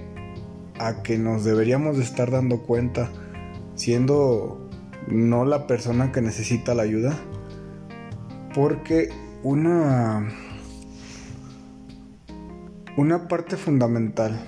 a 0.79 1.03
que 1.03 1.19
nos 1.19 1.45
deberíamos 1.45 1.97
de 1.97 2.05
estar 2.05 2.31
dando 2.31 2.63
cuenta 2.63 3.11
siendo 3.75 4.69
no 5.09 5.45
la 5.45 5.67
persona 5.67 6.13
que 6.13 6.21
necesita 6.21 6.75
la 6.75 6.83
ayuda. 6.83 7.17
Porque 8.55 9.09
una 9.43 10.29
una 12.97 13.27
parte 13.27 13.57
fundamental 13.57 14.39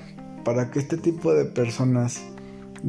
para 0.44 0.70
que 0.70 0.78
este 0.78 0.96
tipo 0.96 1.34
de 1.34 1.44
personas 1.46 2.22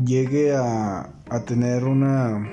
llegue 0.05 0.55
a, 0.55 1.09
a 1.29 1.39
tener 1.45 1.85
una 1.85 2.47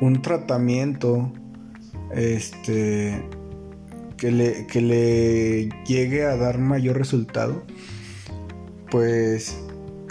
un 0.00 0.20
tratamiento 0.20 1.32
este 2.14 3.28
que 4.16 4.30
le, 4.32 4.66
que 4.66 4.80
le 4.80 5.68
llegue 5.86 6.24
a 6.24 6.36
dar 6.36 6.58
mayor 6.58 6.98
resultado 6.98 7.62
pues 8.90 9.58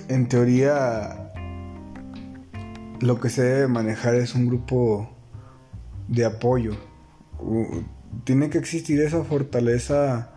en 0.08 0.28
teoría 0.28 1.32
lo 3.00 3.20
que 3.20 3.30
se 3.30 3.43
debe 3.43 3.68
manejar 3.68 4.16
es 4.16 4.36
un 4.36 4.48
grupo 4.48 5.10
de 6.08 6.26
apoyo. 6.26 6.74
Tiene 8.24 8.50
que 8.50 8.58
existir 8.58 9.02
esa 9.02 9.24
fortaleza 9.24 10.32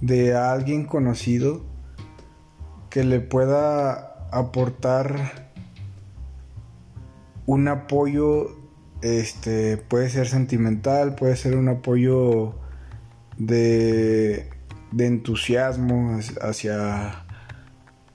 de 0.00 0.34
alguien 0.34 0.84
conocido 0.84 1.62
que 2.90 3.04
le 3.04 3.20
pueda 3.20 4.28
aportar 4.30 5.50
un 7.46 7.68
apoyo 7.68 8.57
este 9.02 9.76
puede 9.76 10.10
ser 10.10 10.28
sentimental 10.28 11.14
puede 11.14 11.36
ser 11.36 11.56
un 11.56 11.68
apoyo 11.68 12.54
de, 13.36 14.50
de 14.92 15.06
entusiasmo 15.06 16.18
hacia 16.42 17.24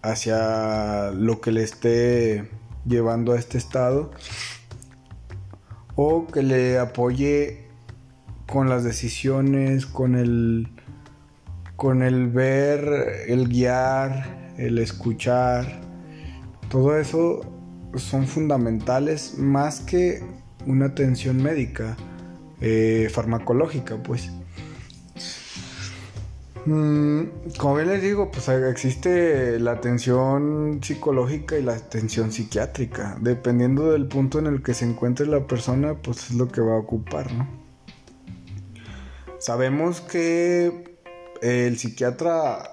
hacia 0.01 1.11
lo 1.11 1.39
que 1.39 1.51
le 1.51 1.63
esté 1.63 2.49
llevando 2.86 3.34
a 3.34 3.39
este 3.39 3.57
estado 3.57 4.11
o 5.95 6.27
que 6.27 6.43
le 6.43 6.79
apoye 6.79 7.63
con 8.47 8.69
las 8.69 8.84
decisiones, 8.84 9.86
con 9.86 10.15
el, 10.15 10.69
con 11.75 12.03
el 12.03 12.29
ver, 12.29 12.88
el 13.27 13.47
guiar, 13.47 14.53
el 14.57 14.79
escuchar. 14.79 15.81
Todo 16.69 16.97
eso 16.97 17.41
son 17.95 18.27
fundamentales 18.27 19.38
más 19.38 19.79
que 19.79 20.21
una 20.66 20.88
atención 20.88 21.41
médica, 21.41 21.97
eh, 22.61 23.09
farmacológica, 23.11 23.97
pues. 24.01 24.32
Mm, 26.66 27.24
como 27.57 27.76
bien 27.76 27.89
les 27.89 28.01
digo, 28.01 28.32
pues 28.32 28.47
existe 28.47 29.59
la 29.59 29.74
atención 29.74 30.80
psicológica 30.82 31.57
y 31.57 31.64
la 31.64 31.74
atención 31.74 32.32
psiquiátrica. 32.32 33.18
Dependiendo 33.20 33.91
del 33.91 34.07
punto 34.07 34.39
en 34.39 34.47
el 34.47 34.64
que 34.64 34.74
se 34.74 34.86
encuentre 34.86 35.26
la 35.26 35.45
persona, 35.45 35.95
pues 35.95 36.30
es 36.30 36.36
lo 36.36 36.47
que 36.47 36.61
va 36.61 36.76
a 36.76 36.80
ocupar, 36.80 37.34
¿no? 37.34 37.47
Sabemos 39.39 39.99
que 39.99 40.97
el 41.41 41.78
psiquiatra 41.78 42.64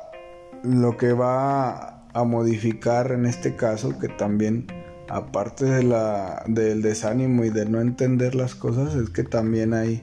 lo 0.63 0.97
que 0.97 1.13
va 1.13 2.05
a 2.13 2.25
modificar 2.25 3.11
en 3.13 3.27
este 3.27 3.57
caso, 3.57 3.99
que 3.99 4.09
también 4.09 4.67
aparte 5.11 5.65
de 5.65 5.83
la, 5.83 6.45
del 6.47 6.83
desánimo 6.83 7.45
y 7.45 7.51
de 7.51 7.67
no 7.67 7.81
entender 7.81 8.35
las 8.35 8.55
cosas, 8.55 8.95
es 8.95 9.11
que 9.11 9.25
también 9.25 9.75
hay 9.75 10.03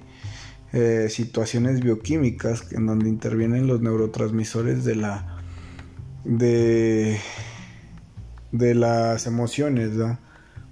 eh, 0.74 1.08
situaciones 1.10 1.80
bioquímicas 1.80 2.72
en 2.74 2.86
donde 2.86 3.08
intervienen 3.08 3.68
los 3.68 3.82
neurotransmisores 3.82 4.84
de 4.84 4.96
la 4.96 5.38
de, 6.26 7.18
de 8.52 8.76
las 8.76 9.28
emociones, 9.28 9.92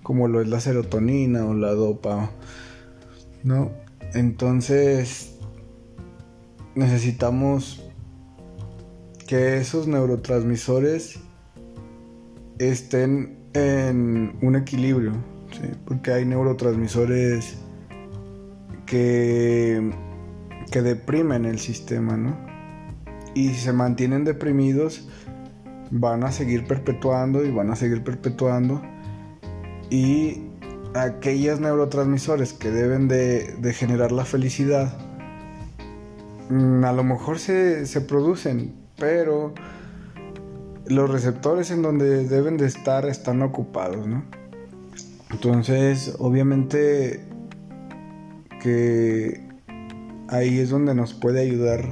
como 0.04 0.28
lo 0.28 0.42
es 0.42 0.50
la 0.50 0.60
serotonina 0.60 1.46
o 1.46 1.54
la 1.54 1.72
dopa, 1.72 2.32
¿no? 3.44 3.72
Entonces 4.14 5.38
necesitamos 6.76 7.86
que 9.28 9.58
esos 9.58 9.88
neurotransmisores 9.88 11.20
estén 12.60 13.35
en 13.56 14.38
un 14.42 14.56
equilibrio, 14.56 15.14
porque 15.86 16.12
hay 16.12 16.26
neurotransmisores 16.26 17.58
que, 18.86 19.92
que 20.72 20.82
deprimen 20.82 21.46
el 21.46 21.60
sistema, 21.60 22.18
¿no? 22.18 22.38
Y 23.34 23.50
si 23.50 23.56
se 23.56 23.74
mantienen 23.74 24.24
deprimidos, 24.24 25.08
van 25.92 26.24
a 26.24 26.32
seguir 26.32 26.66
perpetuando 26.66 27.44
y 27.44 27.52
van 27.52 27.72
a 27.72 27.76
seguir 27.76 28.04
perpetuando. 28.04 28.82
Y 29.90 30.44
aquellos 30.94 31.60
neurotransmisores 31.60 32.54
que 32.54 32.72
deben 32.72 33.08
de, 33.08 33.56
de 33.60 33.74
generar 33.74 34.12
la 34.12 34.26
felicidad, 34.26 34.98
Mm, 36.50 36.84
a 36.86 36.94
lo 36.94 37.04
mejor 37.04 37.40
se, 37.40 37.86
producen, 38.08 38.76
pero 38.98 39.54
los 40.88 41.10
receptores 41.10 41.72
en 41.72 41.82
donde 41.82 42.28
deben 42.28 42.58
de 42.58 42.66
estar 42.66 43.06
están 43.06 43.42
ocupados, 43.42 44.08
¿no? 44.08 44.24
Entonces, 45.32 46.16
obviamente 46.20 47.26
que 48.62 49.48
ahí 50.28 50.60
es 50.60 50.70
donde 50.70 50.96
nos 50.96 51.14
puede 51.14 51.42
ayudar 51.42 51.86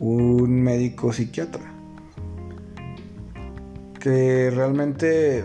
un 0.00 0.62
médico 0.62 1.12
psiquiatra. 1.12 1.72
Que 4.00 4.50
realmente 4.50 5.44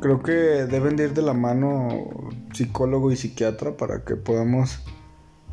creo 0.00 0.22
que 0.22 0.32
deben 0.32 0.96
de 0.96 1.04
ir 1.04 1.14
de 1.14 1.22
la 1.22 1.34
mano 1.34 1.88
psicólogo 2.52 3.10
y 3.10 3.16
psiquiatra 3.16 3.76
para 3.76 4.04
que 4.04 4.16
podamos 4.16 4.80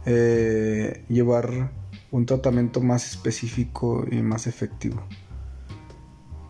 eh, 0.06 1.06
llevar 1.10 1.72
un 2.12 2.26
tratamiento 2.26 2.82
más 2.82 3.10
específico 3.10 4.06
y 4.12 4.22
más 4.22 4.46
efectivo. 4.46 5.02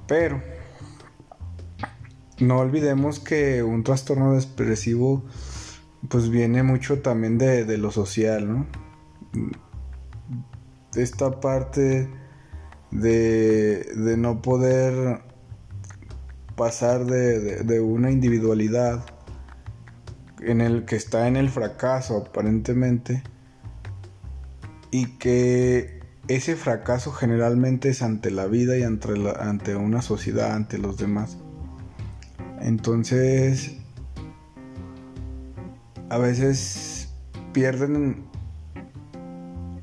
Pero 0.07 0.41
no 2.39 2.57
olvidemos 2.57 3.20
que 3.20 3.62
un 3.64 3.84
trastorno 3.84 4.34
depresivo 4.34 5.24
pues 6.09 6.30
viene 6.30 6.64
mucho 6.64 7.01
también 7.01 7.38
de, 7.38 7.78
lo 7.78 7.91
social, 7.91 8.51
¿no? 8.51 8.68
Esta 10.95 11.39
parte 11.39 12.09
de, 12.89 13.84
de 13.95 14.18
no 14.18 14.41
poder 14.41 15.22
pasar 16.55 17.05
de, 17.05 17.64
de, 17.64 17.80
una 17.80 18.12
individualidad 18.12 19.05
en 20.41 20.59
el 20.59 20.86
que 20.86 20.95
está 20.95 21.28
en 21.28 21.38
el 21.38 21.49
fracaso 21.49 22.18
aparentemente 22.18 23.24
y 24.92 25.18
que 25.18 26.02
ese 26.28 26.56
fracaso 26.56 27.12
generalmente 27.12 27.89
es 27.89 28.02
ante 28.02 28.32
la 28.32 28.46
vida 28.46 28.78
y 28.78 28.84
ante, 28.84 29.14
ante 29.39 29.76
una 29.76 30.02
sociedad, 30.02 30.54
ante 30.54 30.78
los 30.78 30.98
demás. 30.98 31.38
Entonces, 32.62 33.78
a 36.10 36.18
veces 36.18 37.10
pierden 37.54 38.26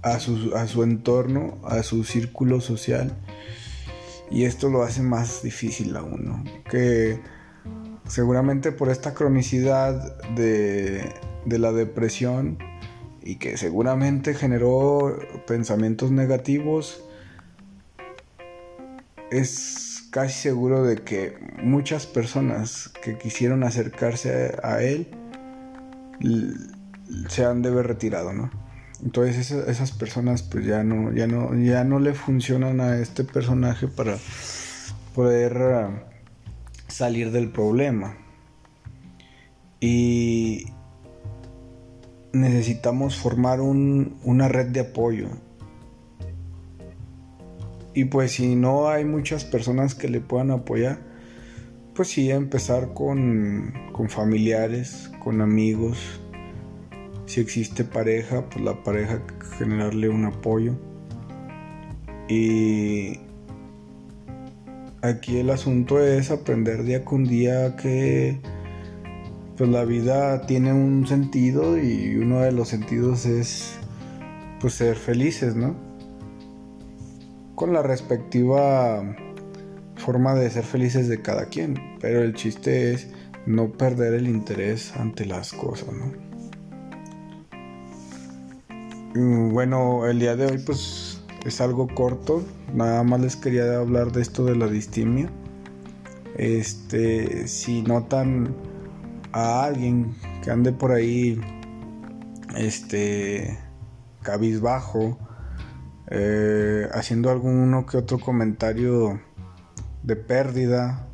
a 0.03 0.21
su, 0.21 0.55
a 0.55 0.67
su 0.67 0.83
entorno, 0.83 1.59
a 1.65 1.83
su 1.83 2.05
círculo 2.05 2.61
social, 2.61 3.17
y 4.31 4.45
esto 4.45 4.69
lo 4.69 4.83
hace 4.83 5.03
más 5.03 5.43
difícil 5.43 5.97
a 5.97 6.03
uno. 6.03 6.45
Que 6.71 7.21
seguramente 8.09 8.73
por 8.73 8.89
esta 8.89 9.15
cronicidad 9.15 10.19
de, 10.35 11.15
la 11.47 11.73
depresión 11.73 12.59
y 13.29 13.37
que 13.37 13.59
seguramente 13.59 14.33
generó 14.33 15.19
pensamientos 15.47 16.11
negativos, 16.11 17.05
es 19.31 20.09
casi 20.11 20.33
seguro 20.33 20.83
de 20.83 20.97
que 20.97 21.37
muchas 21.63 22.07
personas 22.07 22.91
que 23.03 23.19
quisieron 23.19 23.65
acercarse 23.65 24.57
a 24.63 24.81
él 24.81 25.09
se 27.29 27.45
han 27.45 27.61
de 27.61 27.69
ver 27.71 27.87
retirado, 27.89 28.33
¿no? 28.33 28.51
Entonces 29.05 29.51
esas, 29.51 29.93
personas 29.93 30.43
pues 30.43 30.65
ya 30.65 30.83
no, 30.83 31.13
ya 31.13 31.27
no, 31.27 31.55
ya 31.55 31.85
no 31.85 31.99
le 31.99 32.15
funcionan 32.15 32.81
a 32.81 32.97
este 32.97 33.25
personaje 33.25 33.89
para 33.89 34.17
poder 35.15 35.55
ah, 35.59 35.91
salir 36.87 37.31
del 37.31 37.51
problema. 37.51 38.17
Y 39.81 40.73
necesitamos 42.33 43.17
formar 43.17 43.61
una 43.61 44.49
red 44.49 44.67
de 44.67 44.81
apoyo. 44.81 45.29
Y 47.95 48.05
pues 48.05 48.33
si 48.33 48.55
no 48.55 48.89
hay 48.89 49.05
muchas 49.05 49.45
personas 49.45 49.95
que 49.95 50.09
le 50.09 50.21
puedan 50.21 50.51
apoyar, 50.51 50.99
pues 51.95 52.09
sí, 52.09 52.31
empezar 52.31 52.95
con, 52.95 53.75
con 53.93 54.09
familiares, 54.09 55.11
con 55.19 55.41
amigos. 55.41 55.99
Si 57.27 57.41
existe 57.41 57.83
pareja, 57.85 58.49
pues 58.49 58.65
la 58.65 58.83
pareja 58.85 59.21
generarle 59.59 60.09
un 60.09 60.27
apoyo. 60.27 60.75
Y 62.29 63.19
aquí 65.03 65.39
el 65.39 65.51
asunto 65.51 66.01
es 66.01 66.31
aprender 66.31 66.85
día 66.85 67.05
con 67.05 67.25
día 67.25 67.75
que 67.75 68.39
pues 69.59 69.69
la 69.71 69.85
vida 69.85 70.43
tiene 70.43 70.73
un 70.73 71.05
sentido 71.09 71.77
y 71.77 72.15
uno 72.15 72.41
de 72.41 72.53
los 72.53 72.69
sentidos 72.69 73.27
es 73.27 73.75
pues 74.61 74.75
ser 74.75 74.95
felices, 74.95 75.57
¿no? 75.57 75.75
Con 77.57 77.73
la 77.73 77.83
respectiva 77.83 79.17
forma 79.97 80.37
de 80.37 80.49
ser 80.49 80.63
felices 80.63 81.09
de 81.09 81.21
cada 81.23 81.47
quien, 81.47 81.77
pero 82.01 82.23
el 82.23 82.35
chiste 82.35 82.95
es 82.95 83.09
no 83.47 83.73
perder 83.73 84.15
el 84.15 84.29
interés 84.29 84.95
ante 84.97 85.27
las 85.27 85.53
cosas, 85.53 85.89
¿no? 85.93 86.13
Bueno, 89.51 90.07
el 90.07 90.21
día 90.21 90.37
de 90.37 90.47
hoy 90.47 90.59
pues 90.65 91.21
es 91.45 91.61
algo 91.61 91.89
corto, 91.89 92.45
nada 92.73 93.03
más 93.03 93.21
les 93.21 93.35
quería 93.35 93.77
hablar 93.77 94.13
de 94.13 94.23
esto 94.23 94.45
de 94.45 94.55
la 94.55 94.69
distimia. 94.69 95.29
Este, 96.37 97.49
si 97.49 97.83
notan 97.83 98.55
a 99.33 99.65
alguien 99.65 100.15
que 100.43 100.51
ande 100.51 100.73
por 100.73 100.93
ahí, 100.93 101.41
este, 102.57 103.59
cabizbajo, 104.23 105.19
eh, 106.11 106.89
haciendo 106.93 107.31
alguno 107.31 107.87
que 107.87 107.99
otro 107.99 108.19
comentario 108.19 109.21
de 110.03 110.17
pérdida, 110.17 111.07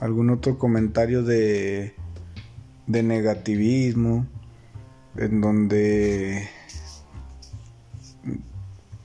algún 0.00 0.30
otro 0.30 0.58
comentario 0.58 1.22
de, 1.22 1.94
de 2.86 3.02
negativismo, 3.02 4.26
en 5.16 5.40
donde 5.40 6.48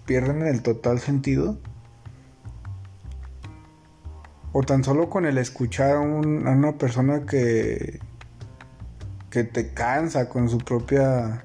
pierden 0.06 0.44
el 0.44 0.62
total 0.62 1.00
sentido. 1.00 1.58
O 4.58 4.64
tan 4.64 4.86
solo 4.86 5.10
con 5.10 5.26
el 5.26 5.38
escuchar 5.38 5.98
a, 5.98 6.00
una 6.00 6.78
persona 6.78 7.26
que, 7.26 8.00
que 9.30 9.44
te 9.44 9.74
cansa 9.74 10.30
con 10.30 10.48
su 10.48 10.60
propia 10.60 11.44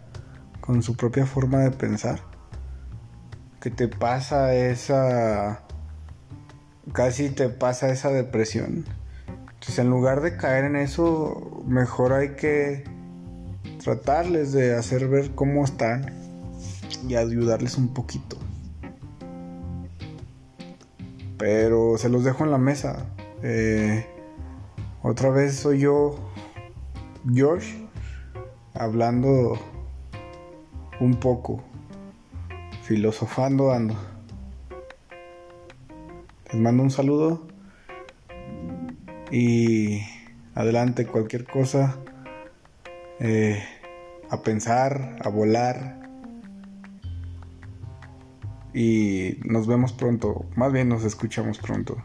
con 0.61 0.80
su 0.84 0.96
propia 0.96 1.26
forma 1.26 1.58
de 1.58 1.72
pensar. 1.72 2.20
Que 3.61 3.68
te 3.68 3.88
pasa 3.88 4.54
esa 4.54 5.64
casi 6.92 7.30
te 7.30 7.48
pasa 7.48 7.90
esa 7.90 8.11
depresión. 8.11 8.84
Entonces, 9.54 9.80
en 9.80 9.90
lugar 9.90 10.20
de 10.20 10.36
caer 10.36 10.66
en 10.66 10.76
eso, 10.76 11.64
mejor 11.66 12.12
hay 12.12 12.36
que 12.36 12.84
tratarles 13.82 14.52
de 14.52 14.76
hacer 14.76 15.08
ver 15.08 15.34
cómo 15.34 15.64
están 15.64 16.14
y 17.08 17.16
ayudarles 17.16 17.76
un 17.76 17.92
poquito. 17.92 18.39
Pero 21.41 21.97
se 21.97 22.11
los 22.11 22.22
dejo 22.22 22.45
en 22.45 22.51
la 22.51 22.59
mesa. 22.59 23.07
Eh, 23.43 24.05
otra 25.03 25.30
vez 25.30 25.57
soy 25.57 25.78
yo, 25.78 26.16
George, 27.32 27.88
hablando 28.74 29.59
un 31.01 31.18
poco, 31.18 31.64
filosofando 32.82 33.72
ando. 33.72 33.95
Les 36.53 36.61
mando 36.61 36.82
un 36.82 36.91
saludo 36.91 37.47
y 39.30 40.03
adelante 40.55 41.07
cualquier 41.07 41.45
cosa, 41.45 41.97
eh, 43.18 43.64
a 44.28 44.43
pensar, 44.43 45.16
a 45.24 45.30
volar 45.30 45.99
y 48.74 49.38
nos 49.44 49.66
vemos 49.66 49.92
pronto, 49.92 50.46
más 50.56 50.72
bien 50.72 50.88
nos 50.88 51.04
escuchamos 51.04 51.58
pronto. 51.58 51.96